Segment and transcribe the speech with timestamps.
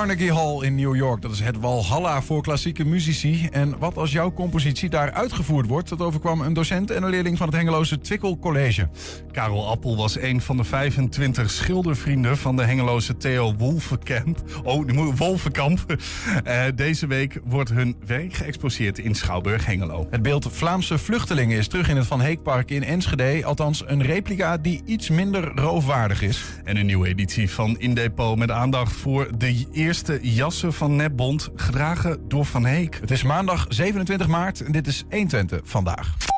[0.00, 1.22] Carnegie Hall in New York.
[1.22, 3.48] Dat is het walhalla voor klassieke muzici.
[3.50, 5.88] En wat als jouw compositie daar uitgevoerd wordt?
[5.88, 8.88] Dat overkwam een docent en een leerling van het Hengeloze Twikkel College.
[9.32, 14.38] Karel Appel was een van de 25 schildervrienden van de Hengeloze Theo Wolfenkamp.
[14.64, 15.98] Oh, Wolfenkamp.
[16.46, 20.06] Uh, deze week wordt hun werk geëxposeerd in Schouwburg Hengelo.
[20.10, 23.44] Het beeld Vlaamse vluchtelingen is terug in het Van Heekpark in Enschede.
[23.44, 26.44] Althans, een replica die iets minder roofwaardig is.
[26.64, 29.88] En een nieuwe editie van Indepot met aandacht voor de eerste
[30.22, 32.98] jassen van Netbond, gedragen door Van Heek.
[33.00, 36.29] Het is maandag 27 maart en dit is 120 vandaag.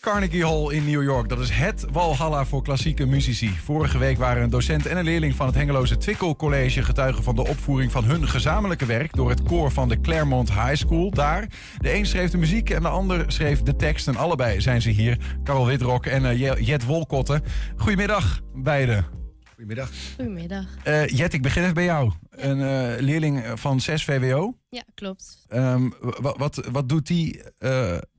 [0.00, 1.28] Carnegie Hall in New York.
[1.28, 3.50] Dat is het walhalla voor klassieke muzici.
[3.50, 7.34] Vorige week waren een docent en een leerling van het Hengeloze Twickel College getuigen van
[7.34, 11.10] de opvoering van hun gezamenlijke werk door het koor van de Claremont High School.
[11.10, 11.46] Daar.
[11.78, 14.08] De een schreef de muziek en de ander schreef de tekst.
[14.08, 15.38] En allebei zijn ze hier.
[15.44, 17.42] Carol Witrok en uh, Jet Wolkotten.
[17.76, 19.06] Goedemiddag, beiden.
[19.48, 19.90] Goedemiddag.
[20.16, 20.66] Goedemiddag.
[20.86, 22.12] Uh, Jet, ik begin even bij jou.
[22.30, 24.54] Een uh, leerling van 6 VWO.
[24.68, 25.46] Ja, klopt.
[25.48, 27.42] Um, wat, wat doet die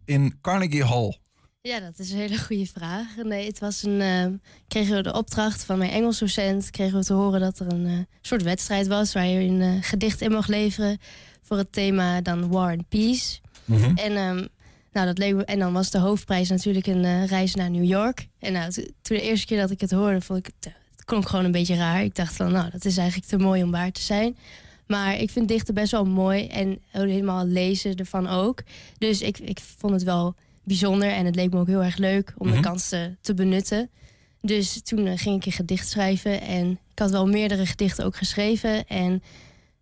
[0.05, 1.17] in Carnegie Hall?
[1.61, 3.15] Ja, dat is een hele goede vraag.
[3.23, 3.99] Nee, het was een.
[4.02, 4.25] Uh,
[4.67, 6.69] kregen we de opdracht van mijn Engelsdocent.
[6.69, 9.13] Kregen we te horen dat er een uh, soort wedstrijd was.
[9.13, 10.97] waar je een uh, gedicht in mocht leveren.
[11.41, 13.39] voor het thema dan War and Peace.
[13.65, 13.97] Mm -hmm.
[13.97, 14.17] En.
[14.17, 14.47] Um,
[14.91, 18.27] nou, dat leek me, en dan was de hoofdprijs natuurlijk een reis naar New York.
[18.39, 21.30] En nou, toen de eerste keer dat ik het hoorde, vond ik het, het klonk
[21.30, 22.03] gewoon een beetje raar.
[22.03, 24.37] Ik dacht van, nou, dat is eigenlijk te mooi om waar te zijn.
[24.87, 28.63] Maar ik vind dichten best wel mooi en helemaal lezen ervan ook.
[28.97, 30.35] Dus ik, ik vond het wel
[30.69, 31.09] bijzonder.
[31.09, 32.61] En het leek me ook heel erg leuk om mm -hmm.
[32.61, 33.89] de kans te, te, benutten.
[34.41, 36.41] Dus toen uh, ging ik een gedicht schrijven.
[36.41, 38.87] En ik had wel meerdere gedichten ook geschreven.
[38.87, 39.23] En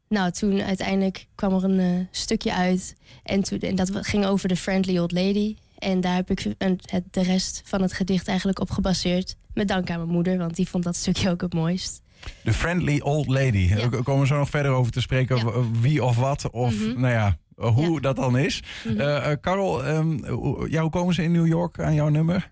[0.10, 2.96] nou, toen uiteindelijk kwam er een uh, stukje uit.
[3.24, 5.56] En, toen, en dat ging over de Friendly Old Lady.
[5.78, 9.36] En daar heb ik een, het, de rest van het gedicht eigenlijk op gebaseerd.
[9.54, 12.02] Met dank aan mijn moeder, want die vond dat stukje ook het mooist.
[12.44, 13.58] De Friendly Old Lady.
[13.58, 13.90] Ja.
[13.90, 15.36] We komen zo nog verder over te spreken.
[15.38, 15.44] Ja.
[15.44, 16.50] Over wie of wat.
[16.50, 17.02] Of mm -hmm.
[17.02, 18.00] nou ja, hoe ja.
[18.00, 18.64] dat dan is.
[18.84, 19.02] Mm -hmm.
[19.02, 20.26] uh, Carol, um,
[20.70, 22.52] ja, hoe komen ze in New York aan jouw nummer?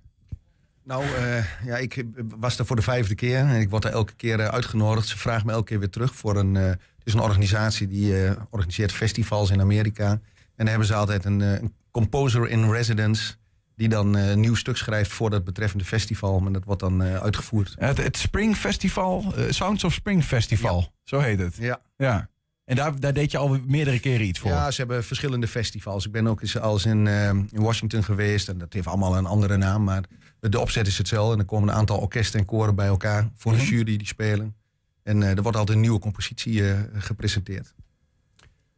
[0.84, 4.16] Nou, uh, ja, ik was er voor de vijfde keer en ik word er elke
[4.16, 5.08] keer uh, uitgenodigd.
[5.08, 6.56] Ze vragen me elke keer weer terug voor een.
[6.56, 8.14] het is een organisatie die
[8.50, 10.10] organiseert festivals in Amerika.
[10.12, 10.22] En
[10.56, 13.36] dan hebben ze altijd een, een composer in residence
[13.76, 16.44] die dan een nieuw stuk schrijft voor dat betreffende festival.
[16.46, 17.76] En dat wordt dan uitgevoerd.
[17.80, 20.88] Het, het Spring Festival, Sounds of Spring Festival, ja.
[21.04, 21.56] zo heet het.
[21.56, 21.82] Ja.
[21.98, 22.30] ja.
[22.66, 24.50] En daar, daar deed je al meerdere keren iets voor?
[24.50, 26.06] Ja, ze hebben verschillende festivals.
[26.06, 28.50] Ik ben ook eens als in, uh, in Washington geweest.
[28.50, 29.84] En dat heeft allemaal een andere naam.
[29.84, 30.04] Maar
[30.40, 31.34] de opzet is hetzelfde.
[31.34, 34.56] En er komen een aantal orkesten en koren bij elkaar voor een jury die spelen.
[35.04, 37.74] En uh, er wordt altijd een nieuwe compositie uh, gepresenteerd.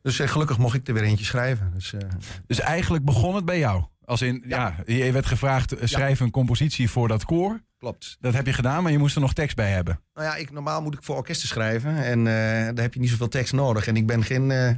[0.02, 1.72] Dus gelukkig mocht ik er weer eentje schrijven.
[1.74, 1.94] Dus,
[2.48, 3.84] dus eigenlijk begon het bij jou?
[4.08, 7.62] Als in, ja, ja je werd gevraagd, schrijf een compositie voor dat koor.
[7.78, 8.18] Klopt.
[8.20, 10.00] Dat heb je gedaan, maar je moest er nog tekst bij hebben.
[10.14, 12.04] Nou ja, ik, normaal moet ik voor orkesten schrijven.
[12.04, 13.88] En uh, daar heb je niet zoveel tekst nodig.
[13.88, 14.72] En ik ben geen, uh,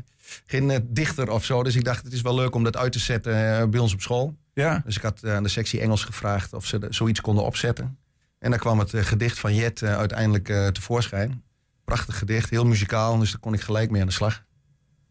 [0.46, 1.64] geen uh, dichter of zo.
[1.64, 4.02] Dus ik dacht, het is wel leuk om dat uit te zetten bij ons op
[4.02, 4.38] school.
[4.54, 4.82] Ja.
[4.86, 7.98] Dus ik had aan de sectie Engels gevraagd of ze zoiets konden opzetten.
[8.40, 11.44] En daar kwam het gedicht van Jet uiteindelijk tevoorschijn.
[11.84, 13.18] Prachtig gedicht, heel muzikaal.
[13.18, 14.44] Dus daar kon ik gelijk mee aan de slag.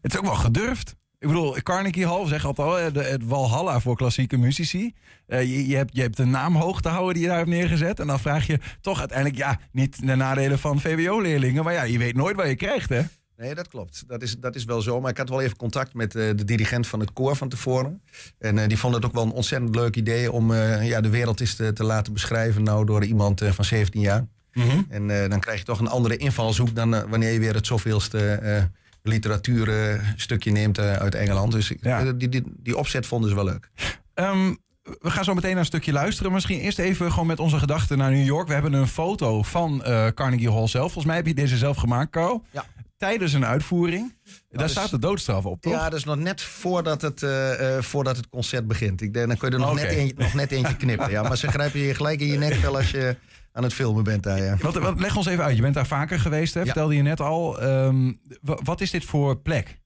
[0.01, 0.95] Het is ook wel gedurfd.
[1.19, 4.93] Ik bedoel, Carnegie Hall zeg altijd al, het Walhalla voor klassieke muzici.
[5.27, 7.49] Uh, je, je, hebt, je hebt de naam hoog te houden die je daar hebt
[7.49, 7.99] neergezet.
[7.99, 11.63] En dan vraag je toch uiteindelijk, ja, niet de nadelen van VWO-leerlingen.
[11.63, 13.01] Maar ja, je weet nooit wat je krijgt, hè?
[13.37, 14.03] Nee, dat klopt.
[14.07, 15.01] Dat is, dat is wel zo.
[15.01, 18.01] Maar ik had wel even contact met uh, de dirigent van het koor van tevoren.
[18.37, 21.39] En uh, die vond het ook wel een ontzettend leuk idee om ja, de wereld
[21.39, 24.27] eens te, te laten beschrijven nou, door iemand van 17 jaar.
[24.53, 24.85] Mm -hmm.
[24.89, 28.69] En dan krijg je toch een andere invalshoek dan wanneer je weer het zoveelste
[29.01, 31.51] literatuurstukje neemt uit Engeland.
[31.51, 32.11] Dus ja.
[32.11, 33.69] die, die, die opzet vonden ze wel leuk.
[34.15, 34.57] Um,
[34.99, 36.31] we gaan zo meteen naar een stukje luisteren.
[36.31, 38.47] Misschien eerst even gewoon met onze gedachten naar New York.
[38.47, 40.91] We hebben een foto van uh, Carnegie Hall zelf.
[40.91, 42.43] Volgens mij heb je deze zelf gemaakt, Carl.
[42.51, 42.65] Ja.
[42.97, 44.01] Tijdens een uitvoering.
[44.01, 45.73] Nou, Daar dus, staat de doodstraf op, toch?
[45.73, 49.01] Ja, dat is nog net voordat het, uh, uh, voordat het concert begint.
[49.01, 49.83] Ik denk, dan kun je er nog, okay.
[49.83, 51.09] net, eentje, nog net eentje knippen.
[51.09, 51.21] Ja.
[51.21, 53.15] Maar ze grijpen je gelijk in je nek wel als je
[53.51, 54.57] aan het filmen bent daar, ja.
[54.61, 55.55] Wat, wat, leg ons even uit.
[55.55, 56.59] Je bent daar vaker geweest, hè?
[56.59, 56.65] Ja.
[56.65, 57.63] vertelde je net al.
[57.63, 59.79] Um, wat is dit voor plek?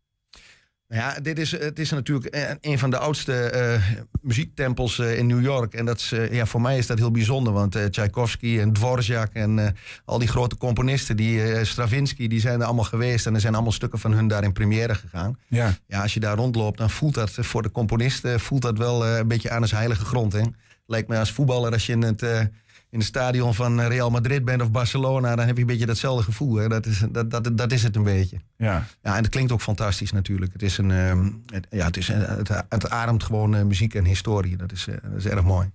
[0.94, 5.42] Ja, dit is, het is natuurlijk een van de oudste uh, muziektempels uh, in New
[5.42, 5.74] York.
[5.74, 7.54] En dat is, uh, ja, voor mij is dat heel bijzonder.
[7.54, 9.76] Want Tchaikovsky en Dvorak en
[10.06, 13.26] al die grote componisten, die, Stravinsky, die zijn er allemaal geweest.
[13.26, 15.38] En er zijn allemaal stukken van hun daar in première gegaan.
[15.48, 15.78] Ja.
[15.88, 19.28] ja als je daar rondloopt, dan voelt dat voor de componisten voelt dat wel een
[19.28, 20.34] beetje aan als heilige grond.
[20.34, 20.42] Hè?
[20.86, 22.50] Lijkt me als voetballer, als je in het
[22.94, 26.24] in het stadion van Real Madrid bent of Barcelona, dan heb je een beetje datzelfde
[26.24, 26.56] gevoel.
[26.56, 26.68] Hè?
[26.68, 28.38] Dat, is, dat, dat, dat is het een beetje.
[28.58, 28.86] Ja.
[29.02, 30.54] ja, en het klinkt ook fantastisch natuurlijk.
[30.54, 34.06] Het, is een, um, het, ja, het, is, het, het ademt gewoon uh, muziek en
[34.06, 34.58] historie.
[34.58, 35.72] Dat is, uh, dat is erg mooi.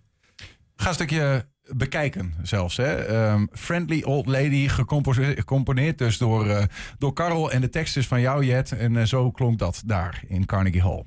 [0.76, 2.76] Gaan een stukje bekijken zelfs.
[2.76, 2.94] Hè?
[2.94, 6.62] Ehm, Friendly Old Lady, gecomponeerd dus door, uh,
[6.99, 7.50] door Karel.
[7.50, 8.73] En de tekst is van jou, Jet.
[8.73, 11.05] En zo klonk dat daar in Carnegie Hall.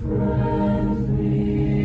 [0.00, 1.75] friendly.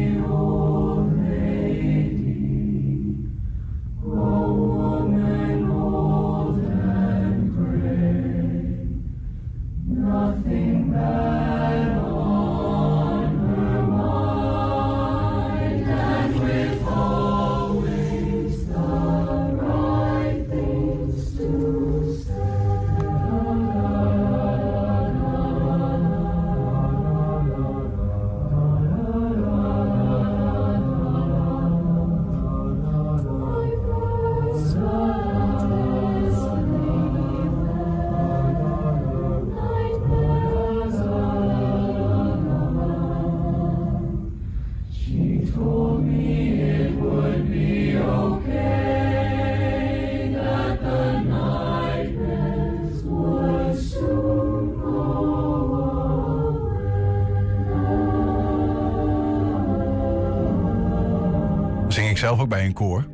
[62.22, 63.08] Zelf ook bij een koor.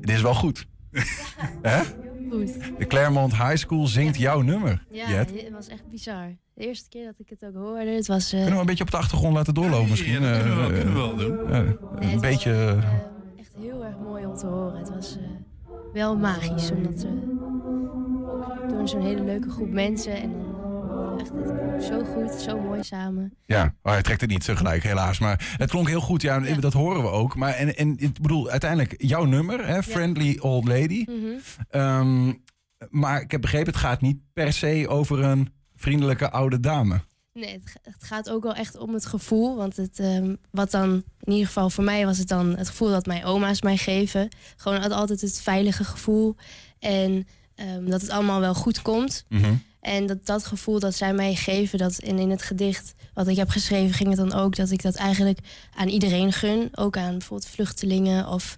[0.00, 0.66] Het is wel goed.
[1.62, 1.82] Hè?
[2.30, 2.78] Goed.
[2.78, 4.84] De Claremont High School zingt jouw nummer.
[4.90, 6.36] Ja, het was echt bizar.
[6.54, 8.24] De eerste keer dat ik het ook hoorde, het was...
[8.24, 8.38] Uh...
[8.38, 10.22] Kunnen we een beetje op de achtergrond laten doorlopen misschien?
[10.22, 11.50] Ja, dat kunnen we wel, kunnen we wel doen.
[12.02, 12.74] Uh, een beetje...
[12.74, 12.90] Was, uh,
[13.38, 14.78] echt heel erg mooi om te horen.
[14.78, 15.18] Het was
[15.92, 17.08] wel magisch, omdat we
[18.68, 20.53] door zo'n hele leuke groep mensen en dan
[21.18, 23.34] echt het zo goed, zo mooi samen.
[23.46, 25.18] Ja, oh, hij trekt het niet tegelijk helaas.
[25.18, 27.36] Maar het klonk heel goed, ja, dat horen we ook.
[27.36, 31.04] Maar en, en ik bedoel, uiteindelijk jouw nummer, hè, Friendly Old Lady.
[31.06, 31.80] Mhm.
[31.80, 32.42] um,
[32.90, 37.00] maar ik heb begrepen, het gaat niet per se over een vriendelijke oude dame.
[37.32, 39.56] Nee, het, het gaat ook wel echt om het gevoel.
[39.56, 40.90] Want het, um, wat dan,
[41.20, 44.28] in ieder geval voor mij was het dan het gevoel dat mijn oma's mij geven.
[44.56, 46.36] Gewoon altijd het veilige gevoel.
[46.78, 47.26] En
[47.56, 49.24] um, dat het allemaal wel goed komt.
[49.28, 49.62] Mm -hmm.
[49.84, 53.36] En dat, dat gevoel dat zij mij geven, dat in, in het gedicht wat ik
[53.36, 55.38] heb geschreven, ging het dan ook dat ik dat eigenlijk
[55.74, 56.68] aan iedereen gun.
[56.74, 58.56] Ook aan bijvoorbeeld vluchtelingen of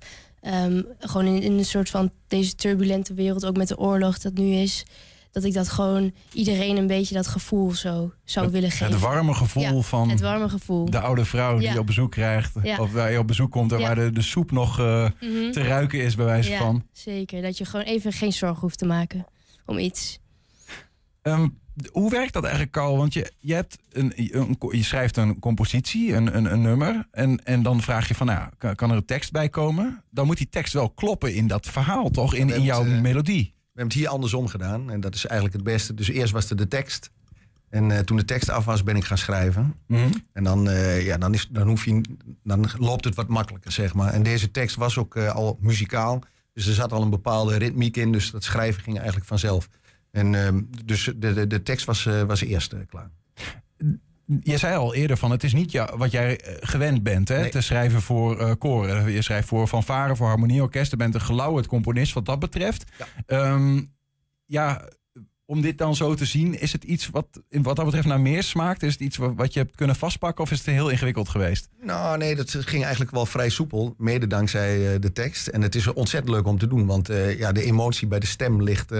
[0.64, 4.32] um, gewoon in, in een soort van deze turbulente wereld, ook met de oorlog dat
[4.34, 4.84] nu is.
[5.30, 8.86] Dat ik dat gewoon iedereen een beetje dat gevoel zo zou het, willen geven.
[8.92, 10.90] Het warme gevoel ja, van het warme gevoel.
[10.90, 11.78] de oude vrouw die Ja.
[11.78, 12.52] op bezoek krijgt.
[12.62, 12.78] Ja.
[12.78, 15.50] Of waar je op bezoek komt en waar de, de soep nog eh, Mhm.
[15.52, 16.84] te ruiken is, bij wijze Ja, van.
[16.92, 17.42] zeker.
[17.42, 19.26] Dat je gewoon even geen zorgen hoeft te maken
[19.66, 20.18] om iets.
[21.26, 21.48] Ehm,
[21.92, 22.96] hoe werkt dat eigenlijk, Carl?
[22.96, 27.06] Want je, je, hebt een, een, je schrijft een compositie, een, een, een nummer.
[27.10, 30.02] En, en dan vraag je van, nou, kan, kan er een tekst bij komen?
[30.10, 32.34] Dan moet die tekst wel kloppen in dat verhaal, toch?
[32.34, 33.54] In, in jouw eh, melodie.
[33.54, 34.90] We hebben het hier andersom gedaan.
[34.90, 35.94] En dat is eigenlijk het beste.
[35.94, 37.10] Dus eerst was er de tekst.
[37.68, 39.74] En eh, toen de tekst af was, ben ik gaan schrijven.
[39.86, 40.12] Mhm.
[40.32, 42.00] En dan, eh, ja, dan, is, dan, hoef je,
[42.42, 44.12] dan loopt het wat makkelijker, zeg maar.
[44.12, 46.22] En deze tekst was ook al muzikaal.
[46.52, 48.12] Dus er zat al een bepaalde ritmiek in.
[48.12, 49.68] Dus dat schrijven ging eigenlijk vanzelf.
[50.16, 53.10] En ehm, dus de, de, de tekst was, eh, was eerst eh, klaar.
[54.40, 57.40] Je zei al eerder van, het is niet jou, wat jij eh, gewend bent, hè?
[57.40, 57.50] Nee.
[57.50, 59.10] Te schrijven voor koren.
[59.10, 60.90] Je schrijft voor fanfare, voor harmonieorkest.
[60.90, 62.84] Je bent een gelauwerd componist wat dat betreft.
[62.98, 63.06] Ja.
[63.26, 63.82] Ehm,
[64.46, 64.88] ja,
[65.44, 68.42] om dit dan zo te zien, is het iets wat, wat dat betreft naar meer
[68.42, 68.82] smaakt?
[68.82, 71.68] Is het iets wat, wat je hebt kunnen vastpakken of is het heel ingewikkeld geweest?
[71.80, 73.94] Nou, nee, dat ging eigenlijk wel vrij soepel.
[73.98, 75.46] Mede dankzij de tekst.
[75.46, 76.86] En het is ontzettend leuk om te doen.
[76.86, 77.06] Want
[77.38, 78.92] ja, de emotie bij de stem ligt,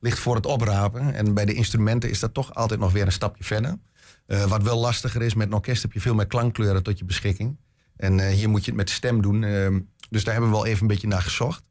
[0.00, 1.14] ligt voor het oprapen.
[1.14, 3.78] En bij de instrumenten is dat toch altijd nog weer een stapje verder.
[4.26, 7.04] Eh, wat wel lastiger is, met een orkest heb je veel meer klankkleuren tot je
[7.04, 7.56] beschikking.
[7.96, 9.44] En eh, hier moet je het met de stem doen.
[9.44, 9.68] Eh,
[10.10, 11.62] dus daar hebben we wel even een beetje naar gezocht.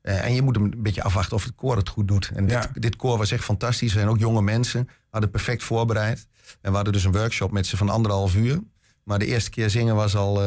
[0.00, 2.30] Eh, en je moet hem een beetje afwachten of het koor het goed doet.
[2.34, 2.70] En dit, Ja.
[2.74, 3.96] dit koor was echt fantastisch.
[3.96, 6.26] En ook jonge mensen hadden perfect voorbereid.
[6.60, 8.60] En we hadden dus een workshop met ze van anderhalf uur.
[9.04, 10.42] Maar de eerste keer zingen was al,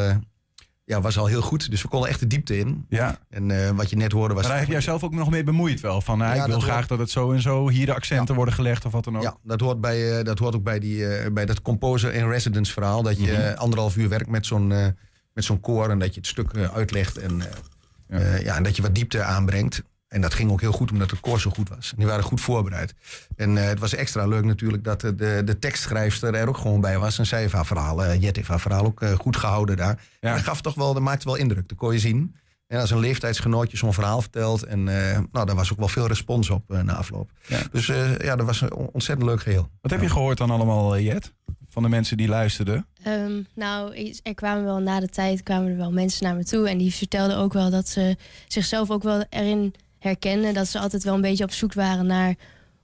[0.87, 1.69] ja, was al heel goed.
[1.69, 2.85] Dus we konden echt de diepte in.
[2.89, 4.43] Ja, En eh, wat je net hoorde was...
[4.43, 6.01] maar daar heb jij zelf ook nog mee bemoeid wel.
[6.01, 8.53] Van, Ja, ik wil graag hoort- dat het zo en zo hier de accenten worden
[8.53, 9.23] gelegd of wat dan ook.
[9.23, 12.29] Ja, dat hoort, bij, eh, dat hoort ook bij, die, eh, bij dat composer in
[12.29, 13.03] residence verhaal.
[13.03, 13.41] Dat je Mhm.
[13.41, 14.87] eh, anderhalf uur werkt met zo'n eh,
[15.33, 15.89] met zo'n koor.
[15.89, 17.17] En dat je het stuk eh, uitlegt.
[17.17, 19.83] En, eh, eh, ja, en dat je wat diepte aanbrengt.
[20.07, 21.89] En dat ging ook heel goed omdat het koor zo goed was.
[21.91, 22.93] En die waren goed voorbereid.
[23.35, 26.81] En eh, het was extra leuk natuurlijk dat eh, de, de tekstschrijfster er ook gewoon
[26.81, 27.19] bij was.
[27.19, 30.03] En zij heeft haar verhaal, eh, Jet heeft haar verhaal ook eh, goed gehouden daar.
[30.19, 30.29] Ja.
[30.29, 32.35] En dat, gaf toch wel, dat maakte wel indruk, dat kon je zien.
[32.67, 34.63] En als een leeftijdsgenootje zo'n verhaal vertelt.
[34.63, 37.31] En eh, nou, daar was ook wel veel respons op na afloop.
[37.47, 37.59] Ja.
[37.71, 39.69] Dus eh, ja, dat was een on- ontzettend leuk geheel.
[39.81, 41.33] Wat heb je gehoord dan allemaal, Jet?
[41.69, 42.85] Van de mensen die luisterden?
[43.03, 46.69] Ehm, nou, er kwamen wel na de tijd kwamen er wel mensen naar me toe.
[46.69, 49.73] En die vertelden ook wel dat ze zichzelf ook wel erin
[50.07, 50.53] herkenden.
[50.53, 52.35] Dat ze altijd wel een beetje op zoek waren naar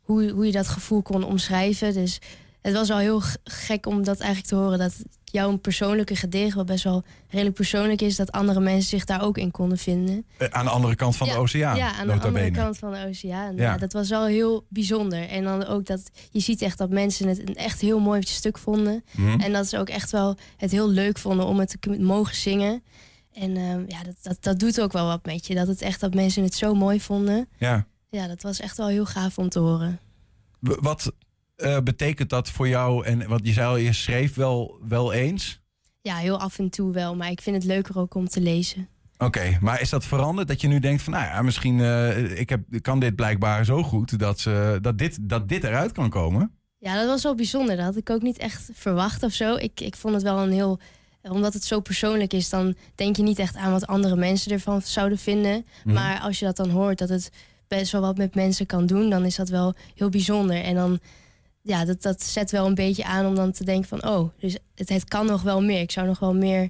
[0.02, 1.94] hoe, hoe je dat gevoel kon omschrijven.
[1.94, 2.20] Dus
[2.62, 4.78] het was al heel gek om dat eigenlijk te horen.
[4.78, 9.22] Dat jouw persoonlijke gedicht, wat best wel redelijk persoonlijk is, dat andere mensen zich daar
[9.22, 10.26] ook in konden vinden.
[10.38, 11.78] Eh, aan de andere kant van ja, de oceaan.
[11.78, 12.52] Ja, aan de andere bene.
[12.52, 13.56] kant van de oceaan.
[13.56, 13.64] Ja.
[13.64, 13.78] Ja.
[13.78, 15.30] dat was wel heel bijzonder.
[15.30, 18.58] En dan ook dat je ziet echt dat mensen het een echt heel mooi stuk
[18.58, 19.04] vonden.
[19.12, 19.40] Mhm.
[19.40, 22.84] En dat ze ook echt wel het heel leuk vonden om het te mogen zingen.
[23.34, 25.56] En ehm, ja, dat, dat, dat doet ook wel wat met je.
[25.56, 27.48] Dat het echt dat mensen het zo mooi vonden.
[27.58, 27.88] Ja.
[28.10, 30.00] Ja, dat was echt wel heel gaaf om te horen.
[30.60, 31.14] Wat
[31.56, 33.06] eh, betekent dat voor jou?
[33.06, 35.62] En wat je zei al, je schreef wel, wel eens.
[36.02, 37.16] Ja, heel af en toe wel.
[37.16, 38.88] Maar ik vind het leuker ook om te lezen.
[39.18, 40.48] Oké, maar is dat veranderd?
[40.48, 43.84] Dat je nu denkt van, nou ja, misschien eh, ik heb, kan dit blijkbaar zo
[43.84, 46.52] goed dat, ze, dat, dit, dat dit eruit kan komen.
[46.78, 47.76] Ja, dat was wel bijzonder.
[47.76, 49.56] Dat had ik ook niet echt verwacht of zo.
[49.56, 50.80] Ik, ik vond het wel een heel...
[51.30, 54.82] Omdat het zo persoonlijk is, dan denk je niet echt aan wat andere mensen ervan
[54.82, 55.66] zouden vinden.
[55.84, 55.94] Mhm.
[55.94, 57.32] Maar als je dat dan hoort, dat het
[57.68, 60.64] best wel wat met mensen kan doen, dan is dat wel heel bijzonder.
[60.64, 61.00] En dan,
[61.62, 64.58] ja, dat, dat zet wel een beetje aan om dan te denken van, oh, dus
[64.76, 65.82] het, het kan nog wel meer.
[65.82, 66.70] Ik zou nog wel meer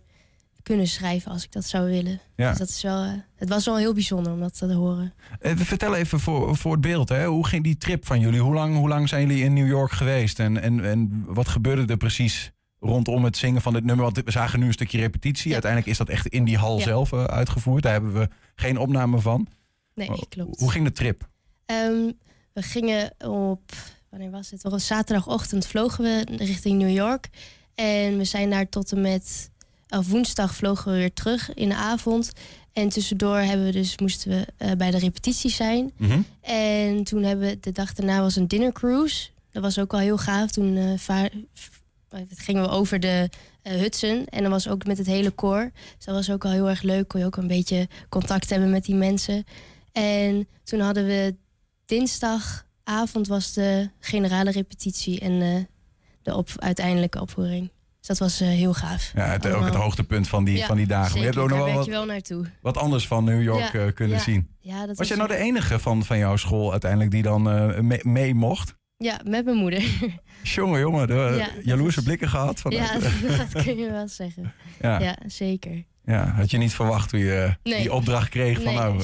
[0.64, 2.22] kunnen schrijven als ik dat zou willen.
[2.36, 2.50] Ja.
[2.50, 5.14] Dus dat is wel, eh, het was wel heel bijzonder om dat te horen.
[5.40, 7.26] Eh, vertel even voor, voor het beeld, hè?
[7.26, 8.40] hoe ging die trip van jullie?
[8.40, 10.40] Hoe lang, hoe lang zijn jullie in New York geweest?
[10.40, 12.52] En, en, en wat gebeurde er precies
[12.84, 14.04] rondom het zingen van dit nummer?
[14.06, 15.52] Want we zagen nu een stukje repetitie.
[15.54, 17.84] Uiteindelijk is dat echt in die hal zelf eh, uitgevoerd.
[17.84, 19.48] Daar hebben we geen opname van.
[19.96, 20.60] Nee, klopt.
[20.60, 21.30] Hoe ging de trip?
[21.66, 22.12] Ehm,
[22.54, 23.72] we gingen op,
[24.10, 24.66] wanneer was het?
[24.66, 27.30] Op zaterdagochtend vlogen we richting New York.
[27.76, 29.52] En we zijn daar tot en met,
[29.90, 32.32] of woensdag vlogen we weer terug in de avond.
[32.74, 35.92] En tussendoor hebben we dus, moesten we eh, bij de repetitie zijn.
[35.98, 36.20] Mhm.
[36.42, 39.30] En toen hebben we, de dag daarna was een dinner cruise.
[39.52, 40.52] Dat was ook wel heel gaaf.
[40.52, 41.30] Toen eh, v-
[42.36, 43.30] gingen we over de
[43.62, 44.26] eh, Hudson.
[44.26, 45.72] En dan was ook met het hele koor.
[45.96, 47.08] Dus dat was ook wel heel erg leuk.
[47.08, 49.44] Kon je ook een beetje contact hebben met die mensen.
[49.92, 51.36] En toen hadden we
[51.86, 55.56] dinsdagavond was de generale repetitie en eh,
[56.22, 57.72] de op, uiteindelijke opvoering.
[58.08, 59.12] Dus dat was eh, heel gaaf.
[59.16, 61.10] Ja, het, ook het hoogtepunt van die, Ja, van die dagen.
[61.12, 62.46] Maar je hebt Zeker, ook nog wel je wel naartoe.
[62.62, 64.24] wat anders van New York Ja, eh, kunnen ja.
[64.24, 64.48] zien.
[64.60, 67.80] Ja, dat Was jij nou de enige van, van jouw school uiteindelijk die dan eh,
[67.80, 68.76] mee, mee mocht?
[69.04, 69.84] Ja, met mijn moeder.
[70.44, 72.60] Jongen, jongen, de Ja, jaloerse is- blikken gehad.
[72.62, 73.00] Van, ja,
[73.54, 74.54] dat kun je wel zeggen.
[74.82, 75.00] ja.
[75.00, 75.84] Ja, zeker.
[76.06, 77.82] Ja, had je niet verwacht toen je Nee.
[77.82, 79.04] die opdracht kreeg van Nee, nou,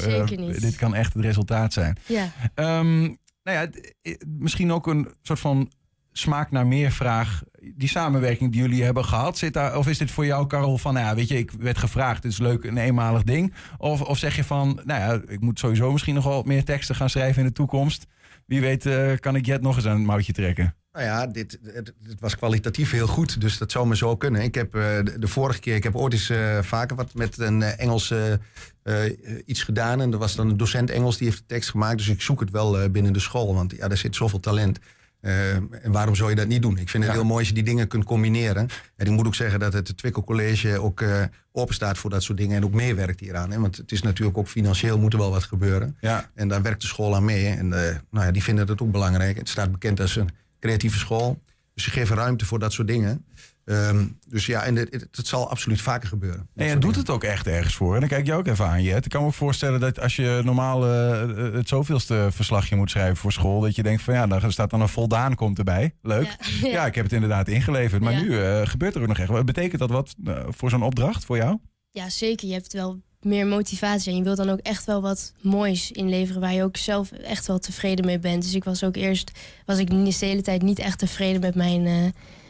[0.51, 1.97] eh, dit kan echt het resultaat zijn.
[2.05, 2.31] Ja.
[2.55, 3.67] Ehm, nou ja,
[4.01, 5.71] eh, misschien ook een soort van
[6.11, 7.41] smaak naar meer vraag.
[7.75, 10.93] Die samenwerking die jullie hebben gehad, zit daar, of is dit voor jou, Karel, van
[10.93, 13.53] nou ja, weet je, ik werd gevraagd, het is leuk, een eenmalig ding.
[13.77, 16.63] Of, of zeg je van, nou ja, ik moet sowieso misschien nog wel wat meer
[16.63, 18.05] teksten gaan schrijven in de toekomst.
[18.49, 20.75] Wie weet, eh, kan ik Jet nog eens aan het mouwtje trekken.
[20.91, 24.41] Nou ja, dit, het, was kwalitatief heel goed, dus dat zou me zo kunnen.
[24.41, 24.81] Ik heb eh,
[25.19, 29.03] de, vorige keer, ik heb ooit eens eh, vaker wat met een Engels eh,
[29.45, 30.01] iets gedaan.
[30.01, 31.97] En er was dan een docent Engels die heeft de tekst gemaakt.
[31.97, 34.79] Dus ik zoek het wel binnen de school, want ja, daar zit zoveel talent.
[35.21, 36.77] Eh, en waarom zou je dat niet doen?
[36.77, 37.19] Ik vind het Ja.
[37.19, 38.67] heel mooi als je die dingen kunt combineren.
[38.95, 42.23] En ik moet ook zeggen dat het Twickel College ook eh open staat voor dat
[42.23, 42.55] soort dingen.
[42.55, 43.51] En ook meewerkt hieraan.
[43.51, 43.59] Hè?
[43.59, 45.97] Want het is natuurlijk ook financieel moet er wel wat gebeuren.
[45.99, 47.47] Ja, En daar werkt de school aan mee.
[47.47, 49.37] En eh, nou ja, die vinden dat ook belangrijk.
[49.37, 51.41] Het staat bekend als een creatieve school.
[51.73, 53.25] Dus ze geven ruimte voor dat soort dingen.
[53.69, 56.47] Ehm, dus ja, en het, het, het zal absoluut vaker gebeuren.
[56.55, 57.93] en je doet het ook echt ergens voor.
[57.93, 59.05] En dan kijk je ook even aan, Jet.
[59.05, 63.17] Ik kan me ook voorstellen dat als je normaal eh, het zoveelste verslagje moet schrijven
[63.17, 65.95] voor school, dat je denkt van ja, daar staat dan een voldaan komt erbij.
[66.01, 66.35] Leuk.
[66.61, 66.67] Ja.
[66.69, 68.01] Ja, ik heb het inderdaad ingeleverd.
[68.01, 68.21] Maar Ja.
[68.21, 69.29] nu eh, gebeurt er ook nog echt.
[69.29, 69.45] wat.
[69.45, 71.57] Betekent dat wat eh, voor zo'n opdracht voor jou?
[71.91, 72.47] ja, zeker.
[72.47, 74.11] Je hebt wel meer motivatie.
[74.11, 77.47] En je wilt dan ook echt wel wat moois inleveren waar je ook zelf echt
[77.47, 78.43] wel tevreden mee bent.
[78.43, 79.31] Dus ik was ook eerst,
[79.65, 81.93] was ik niet de hele tijd niet echt tevreden met mijn, eh,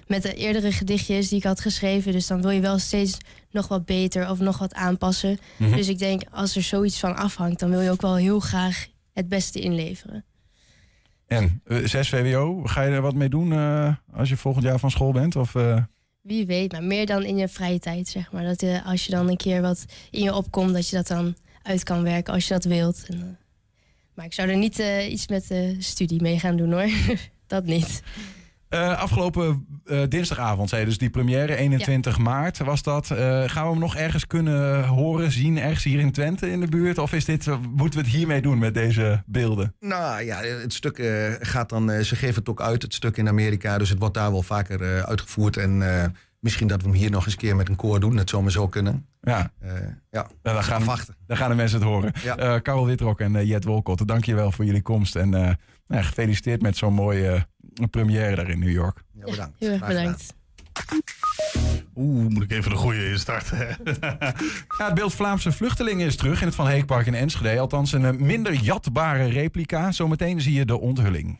[0.09, 2.11] met de eerdere gedichtjes die ik had geschreven.
[2.11, 3.17] Dus dan wil je wel steeds
[3.51, 5.39] nog wat beter of nog wat aanpassen.
[5.57, 5.75] Mhm.
[5.75, 8.87] Dus ik denk, als er zoiets van afhangt, dan wil je ook wel heel graag
[9.13, 10.25] het beste inleveren.
[11.27, 14.79] En eh, 6 VWO, ga je er wat mee doen eh, als je volgend jaar
[14.79, 15.35] van school bent?
[15.35, 15.83] Of, eh,
[16.21, 18.43] Wie weet, maar meer dan in je vrije tijd, zeg maar.
[18.43, 21.35] Dat je, als je dan een keer wat in je opkomt, dat je dat dan
[21.63, 23.05] uit kan werken als je dat wilt.
[23.07, 23.25] En, eh,
[24.13, 26.89] maar ik zou er niet eh, iets met de studie mee gaan doen hoor.
[27.47, 28.01] dat niet.
[28.69, 33.11] Eh, afgelopen eh, dinsdagavond, zei je dus die première, 21 maart was dat.
[33.11, 36.67] Eh, gaan we hem nog ergens kunnen horen, zien, ergens hier in Twente in de
[36.67, 36.97] buurt?
[36.97, 37.45] Of is dit,
[37.75, 39.75] moeten we het hiermee doen met deze beelden?
[39.79, 42.03] Nou ja, het stuk eh, gaat dan.
[42.03, 43.77] ze geven het ook uit, het stuk in Amerika.
[43.77, 45.57] Dus het wordt daar wel vaker eh, uitgevoerd.
[45.57, 46.05] En eh,
[46.39, 48.15] misschien dat we hem hier nog eens een keer met een koor doen.
[48.15, 49.05] Dat zou maar zo kunnen.
[49.21, 49.71] Ja, Eh,
[50.11, 51.15] ja, dan gaan, wachten.
[51.27, 52.11] dan gaan de mensen het horen.
[52.23, 52.37] Ja.
[52.37, 55.15] Eh Karel Witrok en Jet Wolkot, dank je wel voor jullie komst.
[55.15, 55.53] En eh,
[55.87, 57.47] nou, gefeliciteerd met zo'n mooie
[57.79, 59.03] een première daar in New York.
[59.13, 59.55] Ja, bedankt.
[59.59, 60.33] heel erg bedankt.
[61.95, 63.57] Oeh, moet ik even de goede instarten.
[64.77, 67.59] ja, het beeld Vlaamse vluchtelingen is terug in het Van Heekpark in Enschede.
[67.59, 69.91] Althans, een eh, minder jatbare replica.
[69.91, 71.39] Zometeen zie je de onthulling.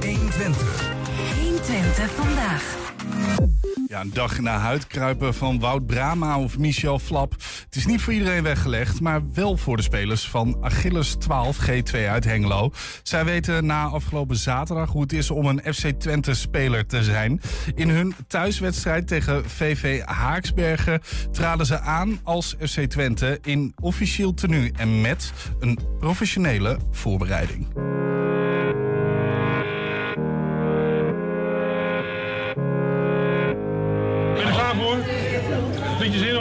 [0.00, 0.90] 120.
[1.36, 2.87] 120 vandaag.
[4.00, 7.32] Een dag na huidkruipen van Wout Brama of Michel Flap.
[7.64, 11.98] Het is niet voor iedereen weggelegd, maar wel voor de spelers van Achilles 12 G2
[12.08, 12.70] uit Hengelo.
[13.02, 17.40] Zij weten na afgelopen zaterdag hoe het is om een FC Twente-speler te zijn.
[17.74, 21.00] In hun thuiswedstrijd tegen VV Haaksbergen
[21.32, 27.66] traden ze aan als FC Twente in officieel tenue en met een professionele voorbereiding.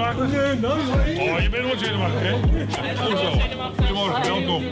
[0.07, 2.31] Nee, Oh, je bent nooit zenuwachtig, hè?
[2.95, 3.31] Goed zo.
[3.75, 4.63] Goedemorgen, welkom.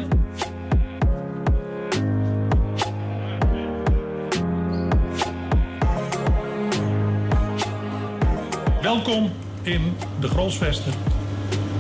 [8.82, 10.94] Welkom in de Grolsvesten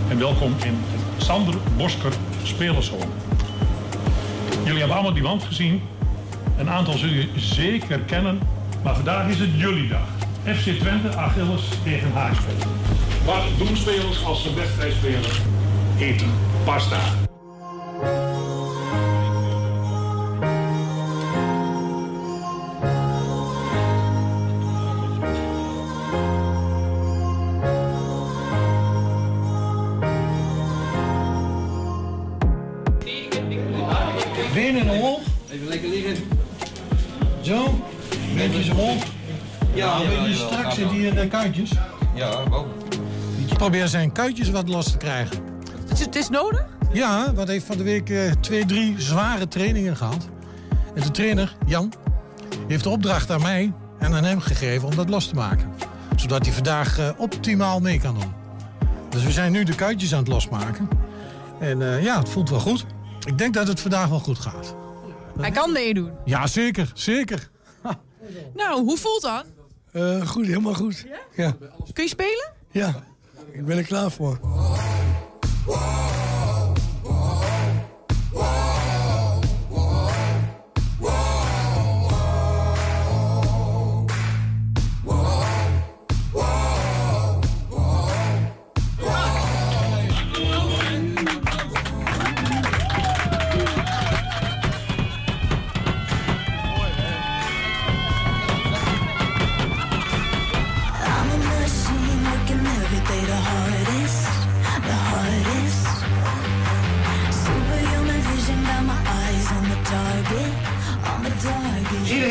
[0.09, 3.05] en welkom in het Sander Bosker Spelershome.
[4.63, 5.81] Jullie hebben allemaal die wand gezien.
[6.57, 8.39] Een aantal zullen jullie zeker kennen,
[8.83, 10.07] maar vandaag is het jullie dag.
[10.55, 12.69] FC Twente, Achilles tegen Haaksbergen.
[13.25, 15.22] Wat doen spelers als ze wedstrijd spelen?
[16.00, 16.32] Eten,
[16.65, 17.00] pasta.
[34.53, 35.20] Benen omhoog.
[35.51, 36.15] Even lekker liggen.
[37.41, 37.79] Zo.
[38.34, 39.03] Netjes omhoog.
[39.74, 41.72] Ja, een beetje strak zit hier in de kuitjes.
[42.15, 42.85] Ja, wel.
[43.57, 45.38] Probeer zijn kuitjes wat los te krijgen.
[45.79, 46.65] Het is, het is nodig?
[46.93, 50.27] Ja, wat heeft van de week eh, twee, drie zware trainingen gehad.
[50.95, 51.93] En de trainer, Jan,
[52.67, 55.74] heeft de opdracht aan mij en aan hem gegeven om dat los te maken.
[56.15, 58.33] Zodat hij vandaag eh, optimaal mee kan doen.
[59.09, 60.88] Dus we zijn nu de kuitjes aan het losmaken.
[61.59, 62.86] En eh, ja, het voelt wel goed.
[63.27, 64.75] Ik denk dat het vandaag wel goed gaat.
[65.39, 66.12] Hij kan meedoen.
[66.25, 67.49] Ja, zeker, zeker.
[68.53, 69.45] Nou, hoe voelt dat?
[69.91, 71.06] Eh, goed, helemaal goed.
[71.36, 71.56] Ja?
[71.93, 72.51] Kun je spelen?
[72.71, 73.03] Ja,
[73.51, 74.39] ik ben er klaar voor.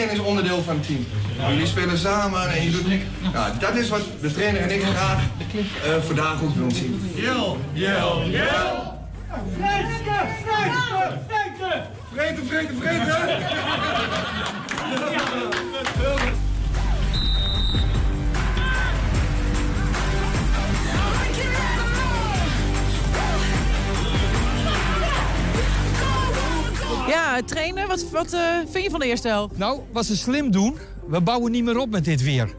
[0.04, 1.06] Iedereen is onderdeel van het team.
[1.48, 2.86] Jullie spelen samen en je doet...
[3.32, 5.22] Nou, dat is wat de trainer en ik graag
[5.84, 7.12] eh, vandaag ook willen zien.
[7.14, 9.02] Jel, jel, jel!
[9.56, 11.82] Vreten, vreten, vreten!
[12.12, 13.32] Vreten, vreten, vreten!
[27.08, 28.40] Ja, trainer, wat, wat eh,
[28.70, 29.58] vind je van de eerste helft?
[29.58, 32.54] Nou, wat ze slim doen, we bouwen niet meer op met dit weer.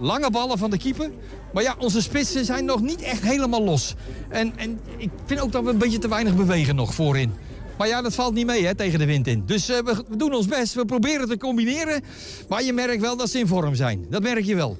[0.00, 1.10] Lange ballen van de keeper.
[1.52, 3.94] Maar ja, onze spitsen zijn nog niet echt helemaal los.
[4.28, 7.32] En, en ik vind ook dat we een beetje te weinig bewegen nog voorin.
[7.78, 9.42] Maar ja, dat valt niet mee hè, tegen de wind in.
[9.46, 12.02] Dus eh, we, we doen ons best, we proberen te combineren.
[12.48, 14.06] Maar je merkt wel dat ze in vorm zijn.
[14.10, 14.78] Dat merk je wel.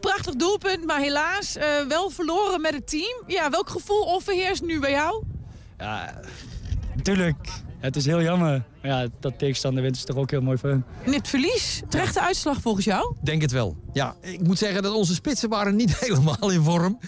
[0.00, 3.22] Prachtig doelpunt, maar helaas eh, wel verloren met het team.
[3.26, 5.24] Ja, welk gevoel overheerst nu bij jou?
[5.78, 6.20] Ja,
[6.96, 7.48] natuurlijk.
[7.80, 8.62] Het is heel jammer.
[8.82, 10.84] Maar ja, dat tegenstander wint is toch ook heel mooi voor hen.
[11.06, 11.82] Net verlies.
[11.88, 13.14] Terechte uitslag volgens jou?
[13.22, 13.76] Denk het wel.
[13.92, 16.98] Ja, ik moet zeggen dat onze spitsen waren niet helemaal in vorm.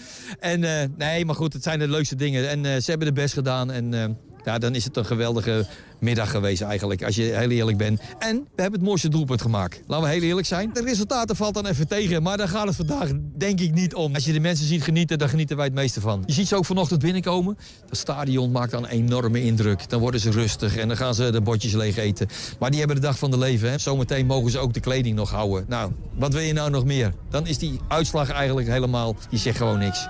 [0.40, 2.48] En eh, nee, maar goed, het zijn de leukste dingen.
[2.50, 3.70] En eh, ze hebben de best gedaan.
[3.70, 4.08] En eh,
[4.44, 5.66] Ja, dan is het een geweldige
[5.98, 8.00] middag geweest eigenlijk, als je heel eerlijk bent.
[8.18, 9.80] En we hebben het mooiste doelpunt gemaakt.
[9.86, 10.70] Laten we heel eerlijk zijn.
[10.72, 14.14] De resultaten valt dan even tegen, maar daar gaat het vandaag denk ik niet om.
[14.14, 16.22] Als je de mensen ziet genieten, dan genieten wij het meeste van.
[16.26, 17.58] Je ziet ze ook vanochtend binnenkomen.
[17.88, 19.88] Dat stadion maakt dan een enorme indruk.
[19.88, 22.28] Dan worden ze rustig en dan gaan ze de bordjes leeg eten.
[22.58, 23.70] Maar die hebben de dag van de leven.
[23.70, 23.78] Hè.
[23.78, 25.64] Zometeen mogen ze ook de kleding nog houden.
[25.68, 27.12] Nou, wat wil je nou nog meer?
[27.30, 30.06] Dan is die uitslag eigenlijk helemaal, die zegt gewoon niks.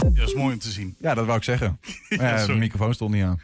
[0.00, 0.96] Dat is mooi om te zien.
[1.00, 1.78] Ja, dat wou ik zeggen.
[2.08, 3.40] Ja, de microfoon stond niet aan.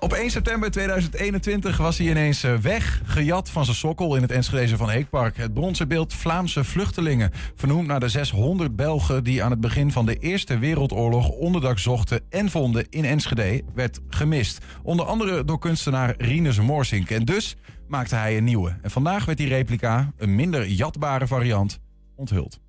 [0.00, 4.30] Op 1 september 2021 was hij ineens eh, weg, gejat van zijn sokkel in het
[4.30, 5.36] Enschedeze van Heekpark.
[5.36, 10.06] Het bronzen beeld Vlaamse vluchtelingen, vernoemd naar de 600 Belgen die aan het begin van
[10.06, 14.58] de Eerste Wereldoorlog onderdak zochten en vonden in Enschede, werd gemist.
[14.82, 17.10] Onder andere door kunstenaar Rinus Moorsink.
[17.10, 17.56] En dus
[17.88, 18.76] maakte hij een nieuwe.
[18.82, 21.78] En vandaag werd die replica, een minder jatbare variant,
[22.16, 22.60] onthuld.